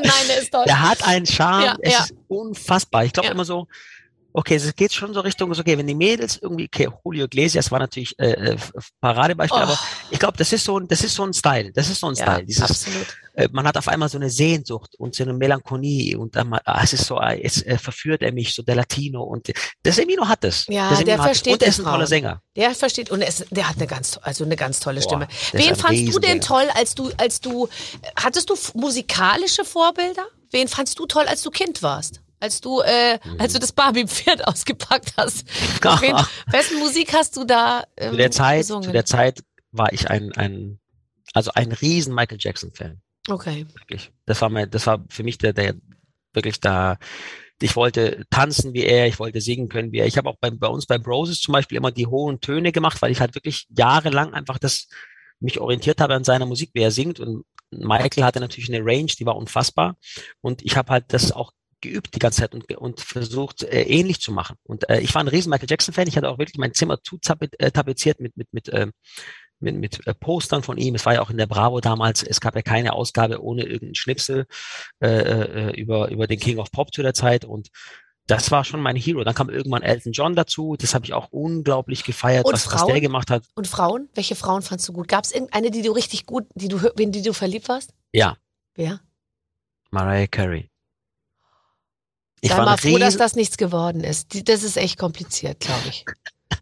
[0.02, 0.64] Nein, der ist toll.
[0.66, 1.98] Der hat einen Charme, Ja, es ja.
[2.04, 3.04] ist unfassbar.
[3.04, 3.32] Ich glaube Ja.
[3.32, 3.66] immer so,
[4.32, 7.78] okay, es geht schon so Richtung, okay, wenn die Mädels irgendwie, okay, Julio Iglesias war
[7.78, 8.56] natürlich äh, äh,
[9.00, 9.62] Paradebeispiel, Oh.
[9.62, 9.78] aber
[10.10, 12.14] ich glaube, das ist so ein, das ist so ein Style, das ist so ein
[12.14, 12.46] ja, Style.
[12.46, 13.06] Dieses, absolut.
[13.34, 16.60] äh, man hat auf einmal so eine Sehnsucht und so eine Melancholie und dann mal,
[16.64, 19.52] ah, es ist so, ah, jetzt äh, verführt er mich, so der Latino und
[19.84, 20.66] der Semino hat es.
[20.68, 21.24] Ja, der, der es.
[21.24, 22.06] versteht und er ist ein toller.
[22.06, 22.42] Sänger.
[22.56, 25.28] Der versteht und es, der hat eine ganz also eine ganz tolle Stimme.
[25.30, 27.68] ist Wen fandst du denn toll, als du als du
[28.16, 30.24] hattest du musikalische Vorbilder?
[30.50, 32.20] Wen fandst du toll, als du Kind warst?
[32.40, 33.40] Als du äh, Mhm.
[33.40, 35.46] als du das Barbie-Pferd ausgepackt hast?
[36.00, 36.16] Wen,
[36.52, 38.82] wessen Musik hast du da ähm, zu der Zeit, gesungen?
[38.82, 40.80] zu der Zeit war ich ein, ein,
[41.34, 43.00] also ein riesen Michael Jackson Fan.
[43.28, 43.66] okay.
[43.74, 44.10] wirklich.
[44.26, 45.74] Das war mein, das war für mich der, der
[46.32, 46.98] wirklich da.
[47.62, 50.06] Ich wollte tanzen wie er, ich wollte singen können wie er.
[50.06, 53.02] Ich habe auch bei, bei uns bei Broses zum Beispiel immer die hohen Töne gemacht,
[53.02, 54.88] weil ich halt wirklich jahrelang einfach das
[55.40, 57.20] mich orientiert habe an seiner Musik, wie er singt.
[57.20, 59.96] Und Michael hatte natürlich eine Range, die war unfassbar.
[60.40, 64.20] Und ich habe halt das auch geübt die ganze Zeit und, und versucht äh, ähnlich
[64.20, 64.56] zu machen.
[64.64, 66.08] Und äh, ich war ein riesen Michael Jackson Fan.
[66.08, 67.18] Ich hatte auch wirklich mein Zimmer zu
[67.58, 68.92] äh, tapeziert mit mit mit ähm,
[69.58, 70.94] mit, mit äh, Postern von ihm.
[70.94, 72.22] Es war ja auch in der Bravo damals.
[72.22, 74.46] Es gab ja keine Ausgabe ohne irgendeinen Schnipsel
[75.02, 77.68] äh, äh, über über den King of Pop zu der Zeit und
[78.26, 79.24] das war schon mein Hero.
[79.24, 80.76] Dann kam irgendwann Elton John dazu.
[80.76, 83.42] Das habe ich auch unglaublich gefeiert, was, was der gemacht hat.
[83.56, 84.08] Und Frauen?
[84.14, 85.08] Welche Frauen fandst du gut?
[85.08, 87.92] Gab es irgendeine, die du richtig gut, die du in die du verliebt warst?
[88.12, 88.36] Ja,
[88.80, 89.00] Wer?
[89.90, 90.70] Mariah Carey.
[92.40, 94.48] Ich Sei war mal froh, dass das nichts geworden ist.
[94.48, 96.04] Das ist echt kompliziert, glaube ich.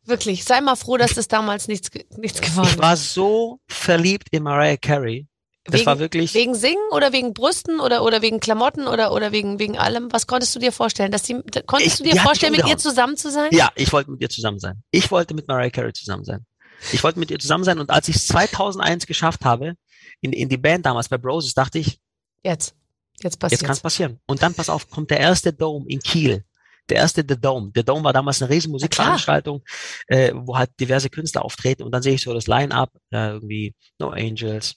[0.05, 0.45] Wirklich.
[0.45, 2.79] Sei mal froh, dass das damals nichts, nichts geworden ich ist.
[2.83, 5.27] war so verliebt in Mariah Carey.
[5.65, 6.33] Das wegen, war wirklich.
[6.35, 10.09] wegen Singen oder wegen Brüsten oder, oder wegen Klamotten oder, oder wegen, wegen allem?
[10.11, 11.13] Was konntest du dir vorstellen?
[11.13, 11.35] Dass die,
[11.67, 13.51] konntest Ich- du dir hat vorstellen, mit ihr zusammen zu sein?
[13.53, 14.83] Ja, ich wollte mit ihr zusammen sein.
[14.91, 16.47] Ich wollte mit Mariah Carey zusammen sein.
[16.93, 19.75] Ich wollte mit ihr zusammen sein und als ich es 2001 geschafft habe,
[20.23, 21.99] in, in die Band damals bei Broses, dachte ich,
[22.43, 22.75] Jetzt.
[23.23, 24.21] Jetzt jetzt passiert kann es passieren.
[24.27, 26.45] Und dann, pass auf, kommt der erste Dome in Kiel.
[26.89, 27.71] Der erste The Dome.
[27.73, 29.63] Der Dome war damals eine riesen Musikveranstaltung,
[30.07, 33.75] äh, wo halt diverse Künstler auftreten und dann sehe ich so das Line-Up, äh, irgendwie
[33.99, 34.75] No Angels,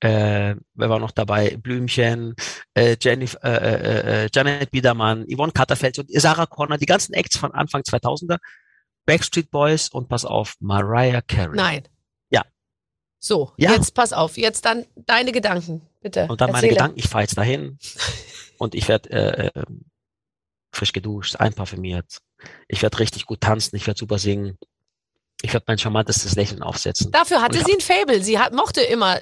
[0.00, 1.56] äh, wer war noch dabei?
[1.56, 2.34] Blümchen,
[2.74, 7.38] äh, Jennifer, äh, äh, äh, Janet Biedermann, Yvonne Katterfeld und Sarah Connor, die ganzen Acts
[7.38, 8.38] von Anfang 2000er,
[9.06, 11.56] Backstreet Boys und pass auf, Mariah Carey.
[11.56, 11.88] Nein.
[13.24, 13.72] So, Ja.
[13.72, 14.36] jetzt pass auf.
[14.36, 16.26] Jetzt dann deine Gedanken, bitte.
[16.28, 16.72] Und dann meine Erzähle.
[16.74, 17.78] Gedanken, ich fahre jetzt dahin
[18.58, 19.62] und ich werde äh, äh,
[20.72, 22.18] frisch geduscht, einparfümiert.
[22.68, 24.58] Ich werde richtig gut tanzen, ich werde super singen.
[25.40, 27.10] Ich werde mein charmantestes Lächeln aufsetzen.
[27.12, 28.22] Dafür hatte sie ein Fable.
[28.22, 29.18] Sie hat, mochte immer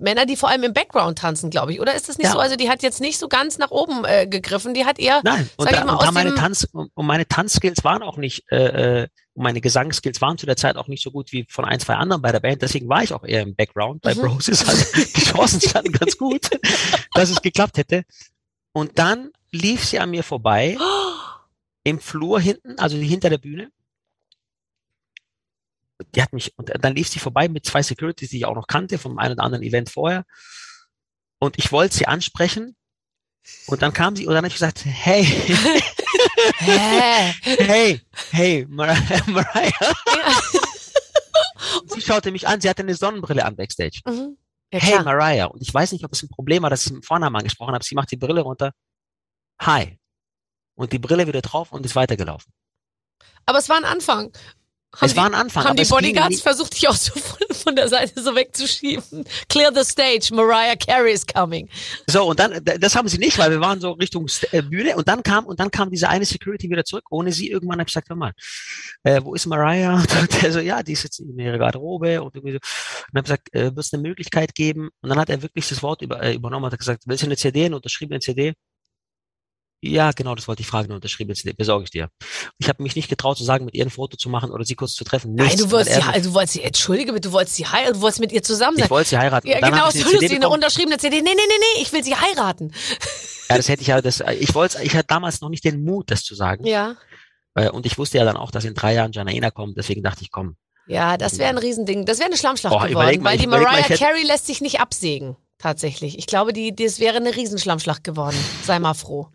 [0.00, 1.80] Männer, die vor allem im Background tanzen, glaube ich.
[1.80, 2.32] Oder ist das nicht Ja.
[2.32, 2.38] so?
[2.38, 4.72] Also die hat jetzt nicht so ganz nach oben äh, gegriffen.
[4.72, 7.26] Die hat eher, Nein, und sag ich da, mal, und meine Tanz und und meine
[7.26, 11.02] Tanzskills waren auch nicht, äh, äh, und meine Gesangsskills waren zu der Zeit auch nicht
[11.02, 12.60] so gut wie von ein, zwei anderen bei der Band.
[12.62, 14.02] Deswegen war ich auch eher im Background.
[14.02, 14.20] Bei Mhm.
[14.20, 16.50] Bros ist halt, die Chancen standen ganz gut,
[17.14, 18.04] dass es geklappt hätte.
[18.72, 20.76] Und dann lief sie an mir vorbei
[21.84, 23.70] im Flur hinten, also hinter der Bühne.
[26.14, 28.66] Die hat mich, und dann lief sie vorbei mit zwei Securities, die ich auch noch
[28.66, 30.24] kannte vom einen oder anderen Event vorher.
[31.38, 32.76] Und ich wollte sie ansprechen.
[33.66, 35.24] Und dann kam sie und dann habe ich gesagt, hey,
[36.58, 37.32] hä?
[37.42, 39.92] hey, hey, Mar Mariah.
[41.86, 44.00] Sie schaute mich an, sie hatte eine Sonnenbrille an Backstage.
[44.06, 44.36] Mhm.
[44.72, 45.04] Ja, hey klar.
[45.04, 45.46] Mariah.
[45.46, 47.84] Und ich weiß nicht, ob es ein Problem war, dass ich mit Vornamen angesprochen habe.
[47.84, 48.72] Sie macht die Brille runter.
[49.60, 49.98] Hi.
[50.74, 52.52] Und die Brille wieder drauf und ist weitergelaufen.
[53.46, 54.32] Aber es war ein Anfang.
[54.94, 55.64] Haben es die, war ein Anfang.
[55.64, 59.24] Haben die Bodyguards versucht, dich auch so von, von der Seite so wegzuschieben?
[59.48, 61.68] Clear the stage, Mariah Carey is coming.
[62.06, 65.08] So, und dann, das haben sie nicht, weil wir waren so Richtung äh, Bühne und
[65.08, 67.48] dann kam, und dann kam diese eine Security wieder zurück, ohne sie.
[67.48, 68.32] Irgendwann habe ich gesagt, hör mal,
[69.02, 70.02] äh, wo ist Mariah?
[70.20, 72.58] Und der so, ja, die ist jetzt in ihrer Garderobe und irgendwie so.
[72.58, 74.90] Und habe gesagt, äh, wird es eine Möglichkeit geben?
[75.00, 77.36] Und dann hat er wirklich das Wort über, äh, übernommen, hat gesagt, willst du eine
[77.36, 78.54] CD, eine unterschriebene CD?
[79.84, 82.08] Ja, genau, das wollte ich fragen, eine unterschriebene CD, besorge ich dir.
[82.58, 84.76] Ich habe mich nicht getraut zu sagen, mit ihr ein Foto zu machen oder sie
[84.76, 85.34] kurz zu treffen.
[85.34, 87.94] Nein, Nichts, du wolltest, sie, also, du wolltest sie, entschuldige bitte, du wolltest sie heiraten,
[87.94, 88.84] du wolltest mit ihr zusammen sein.
[88.84, 89.48] ich wollte sie heiraten.
[89.48, 90.54] Ja, genau, so eine du eine bekommen.
[90.54, 91.16] unterschriebene CD.
[91.16, 92.72] Nee, nee, nee, nee, ich will sie heiraten.
[93.50, 96.12] Ja, das hätte ich ja, das, ich wollte, ich hatte damals noch nicht den Mut,
[96.12, 96.64] das zu sagen.
[96.64, 96.94] Ja.
[97.54, 100.22] Äh, Und ich wusste ja dann auch, dass in drei Jahren Janaina kommt, deswegen dachte
[100.22, 100.54] ich, komm.
[100.86, 102.06] Ja, das wäre ein Riesending.
[102.06, 104.60] Das wäre eine Schlammschlacht Oh, geworden, mal, weil die mal, Mariah hätte- Carey lässt sich
[104.60, 105.36] nicht absägen.
[105.58, 106.18] Tatsächlich.
[106.18, 108.36] Ich glaube, die, das wäre eine Riesenschlammschlacht geworden.
[108.64, 109.28] Sei mal froh.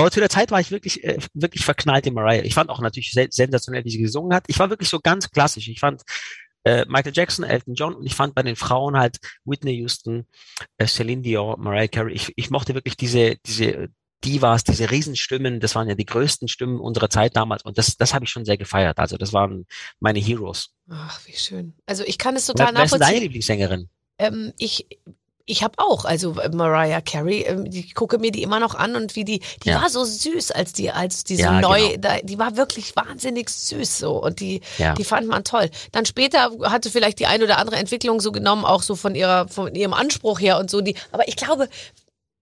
[0.00, 2.42] Aber zu der Zeit war ich wirklich, äh, wirklich verknallt in Mariah.
[2.42, 4.44] Ich fand auch natürlich se sensationell, wie sie gesungen hat.
[4.46, 5.68] Ich war wirklich so ganz klassisch.
[5.68, 6.02] Ich fand
[6.64, 10.26] äh, Michael Jackson, Elton John und ich fand bei den Frauen halt Whitney Houston,
[10.78, 12.14] äh, Celine Dion, Mariah Carey.
[12.14, 13.88] Ich, ich mochte wirklich diese, diese
[14.24, 15.60] Divas, diese Riesenstimmen.
[15.60, 18.44] Das waren ja die größten Stimmen unserer Zeit damals und das, das habe ich schon
[18.44, 18.98] sehr gefeiert.
[18.98, 19.66] Also das waren
[19.98, 20.70] meine Heroes.
[20.90, 21.74] Ach, wie schön.
[21.86, 23.22] Also ich kann es total Wer, wer ist deine nachvollziehen.
[23.22, 23.88] Lieblingssängerin?
[24.18, 24.86] Ähm, ich
[25.50, 28.96] ich habe auch, also äh, Mariah Carey, ähm, ich gucke mir die immer noch an
[28.96, 29.82] und wie die, die Ja.
[29.82, 32.16] war so süß, als die, als die so Ja, neu, genau.
[32.22, 34.94] die war wirklich wahnsinnig süß so und die, Ja.
[34.94, 35.70] die fand man toll.
[35.92, 39.48] Dann später hatte vielleicht die ein oder andere Entwicklung so genommen, auch so von ihrer,
[39.48, 40.80] von ihrem Anspruch her und so.
[40.80, 41.68] Die, aber ich glaube,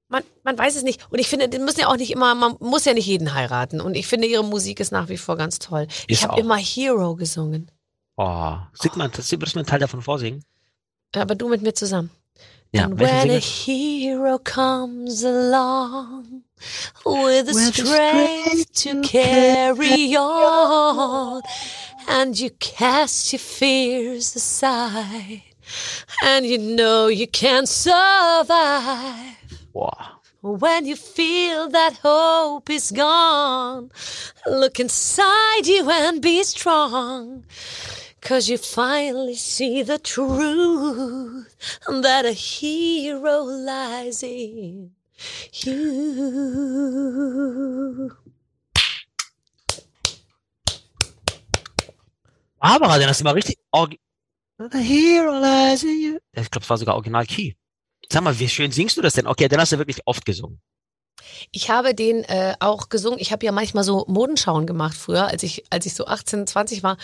[0.09, 1.01] man, man weiß es nicht.
[1.11, 3.81] Und ich finde, die müssen ja auch nicht immer, man muss ja nicht jeden heiraten.
[3.81, 5.87] Und ich finde, ihre Musik ist nach wie vor ganz toll.
[6.07, 6.39] ich Ist habe auch.
[6.39, 7.71] immer Hero gesungen.
[8.17, 10.43] Oh, sieht man, das, würdest du mir einen Teil davon vorsingen?
[11.15, 12.11] Aber du mit mir zusammen.
[12.71, 16.43] Ja, And when a hero comes along
[17.07, 21.41] with the With the strength to carry on,
[22.07, 25.43] and you cast your fears aside,
[26.23, 29.37] and you know you can survive.
[29.73, 30.21] Boah.
[30.43, 33.91] When you feel that hope is gone,
[34.47, 37.45] look inside you and be strong.
[38.21, 41.47] Cause you finally see the truth
[42.03, 44.91] that a hero lies in
[45.53, 46.09] you.
[52.61, 53.59] Barbara, den hast du mal richtig.
[53.73, 54.01] orgi-
[54.59, 56.19] The hero lies in you.
[56.33, 57.55] Ich glaube, es war sogar Original Key.
[58.11, 59.27] Sag mal, wie schön singst du das denn?
[59.27, 60.61] Okay, den hast du wirklich oft gesungen.
[61.53, 63.19] Ich habe den äh, auch gesungen.
[63.21, 66.83] Ich habe ja manchmal so Modenschauen gemacht früher, als ich, als ich so 18, 20
[66.83, 66.97] war.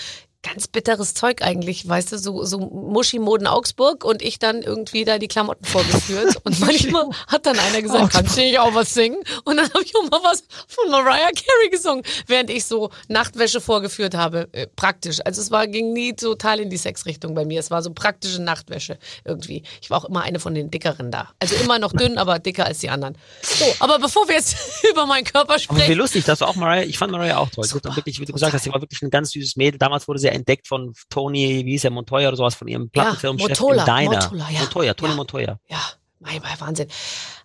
[0.44, 5.18] Ganz bitteres Zeug eigentlich, weißt du, so, so Muschi-Moden Augsburg und ich dann irgendwie da
[5.18, 6.36] die Klamotten vorgeführt.
[6.44, 9.16] Und manchmal hat dann einer gesagt, kannst du nicht auch was singen?
[9.44, 13.60] Und dann habe ich auch mal was von Mariah Carey gesungen, während ich so Nachtwäsche
[13.60, 14.48] vorgeführt habe.
[14.52, 15.20] Äh, praktisch.
[15.24, 17.60] Also es war, ging nie total in die Sexrichtung bei mir.
[17.60, 19.62] Es war so praktische Nachtwäsche irgendwie.
[19.80, 21.30] Ich war auch immer eine von den dickeren da.
[21.40, 23.16] Also immer noch dünn, aber dicker als die anderen.
[23.42, 24.56] So, aber bevor wir jetzt
[24.90, 25.94] über meinen Körper Aber wie sprechen.
[25.94, 27.64] lustig, dass du auch Mariah, ich fand Mariah auch toll.
[27.64, 29.78] Super, auch wirklich, wie du gesagt hast, sie war wirklich ein ganz süßes Mädel.
[29.78, 33.60] Damals wurde sie entdeckt von Tony, wie hieß er, Montoya oder sowas, von ihrem Plattenfirmenchef
[33.60, 34.22] Motola, im Diner.
[34.24, 34.60] Motola, ja.
[34.60, 35.16] Montoya, Tony Ja.
[35.16, 35.58] Montoya.
[35.68, 35.80] Ja,
[36.20, 36.88] mein, mein Wahnsinn.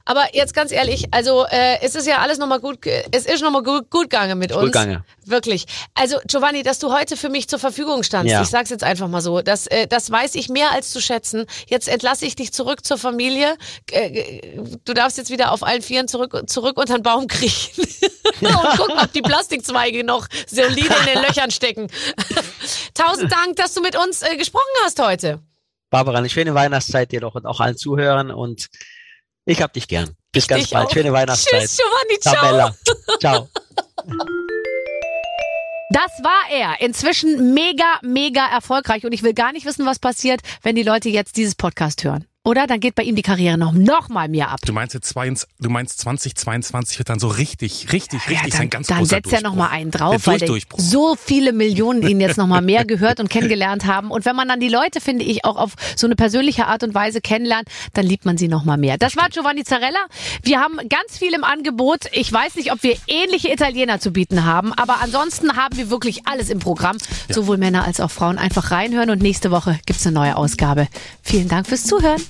[0.10, 2.80] Aber jetzt ganz ehrlich, also äh, es ist ja alles nochmal gut,
[3.12, 4.62] es ist nochmal gut, gut gegangen mit uns.
[4.64, 5.04] Gut gegangen.
[5.24, 5.68] Wirklich.
[5.94, 8.42] Also Giovanni, dass du heute für mich zur Verfügung standst, Ja.
[8.42, 11.46] ich sag's jetzt einfach mal so, das, äh, das weiß ich mehr als zu schätzen.
[11.68, 13.56] Jetzt entlasse ich dich zurück zur Familie.
[13.92, 17.84] Äh, du darfst jetzt wieder auf allen Vieren zurück, zurück unter den Baum kriechen.
[18.42, 21.86] Und gucken, ob die Plastikzweige noch solide in den Löchern stecken.
[22.96, 25.40] Tausend Dank, dass du mit uns äh, gesprochen hast heute.
[25.92, 28.70] Barbara, eine schöne Weihnachtszeit dir doch und auch allen Zuhörern und
[29.50, 30.16] ich hab dich gern.
[30.32, 30.88] Bis ganz dich bald.
[30.88, 30.92] auch.
[30.92, 31.62] Schöne Weihnachtszeit.
[31.62, 32.36] Tschüss, Giovanni, ciao.
[32.36, 32.76] Tabella.
[33.20, 33.50] Ciao.
[35.92, 36.82] Das war er.
[36.82, 39.06] Inzwischen mega, mega erfolgreich.
[39.06, 42.29] Und ich will gar nicht wissen, was passiert, wenn die Leute jetzt dieses Podcast hören.
[42.50, 42.66] Oder?
[42.66, 44.62] Dann geht bei ihm die Karriere noch, noch mal mehr ab.
[44.66, 48.62] Du meinst jetzt zwei, du meinst 2022 wird dann so richtig, richtig, richtig Ja, sein
[48.62, 50.40] dann, ganz dann setzt er noch mal einen drauf, weil
[50.78, 54.10] so viele Millionen ihn jetzt noch mal mehr gehört und kennengelernt haben.
[54.10, 56.96] Und wenn man dann die Leute, finde ich, auch auf so eine persönliche Art und
[56.96, 58.98] Weise kennenlernt, dann liebt man sie noch mal mehr.
[58.98, 60.04] Das war Giovanni Zarella.
[60.42, 62.06] Wir haben ganz viel im Angebot.
[62.14, 66.26] Ich weiß nicht, ob wir ähnliche Italiener zu bieten haben, aber ansonsten haben wir wirklich
[66.26, 66.98] alles im Programm.
[67.30, 68.40] Sowohl Männer als auch Frauen.
[68.40, 70.88] Einfach reinhören und nächste Woche gibt's eine neue Ausgabe.
[71.22, 72.20] Vielen Dank fürs Zuhören,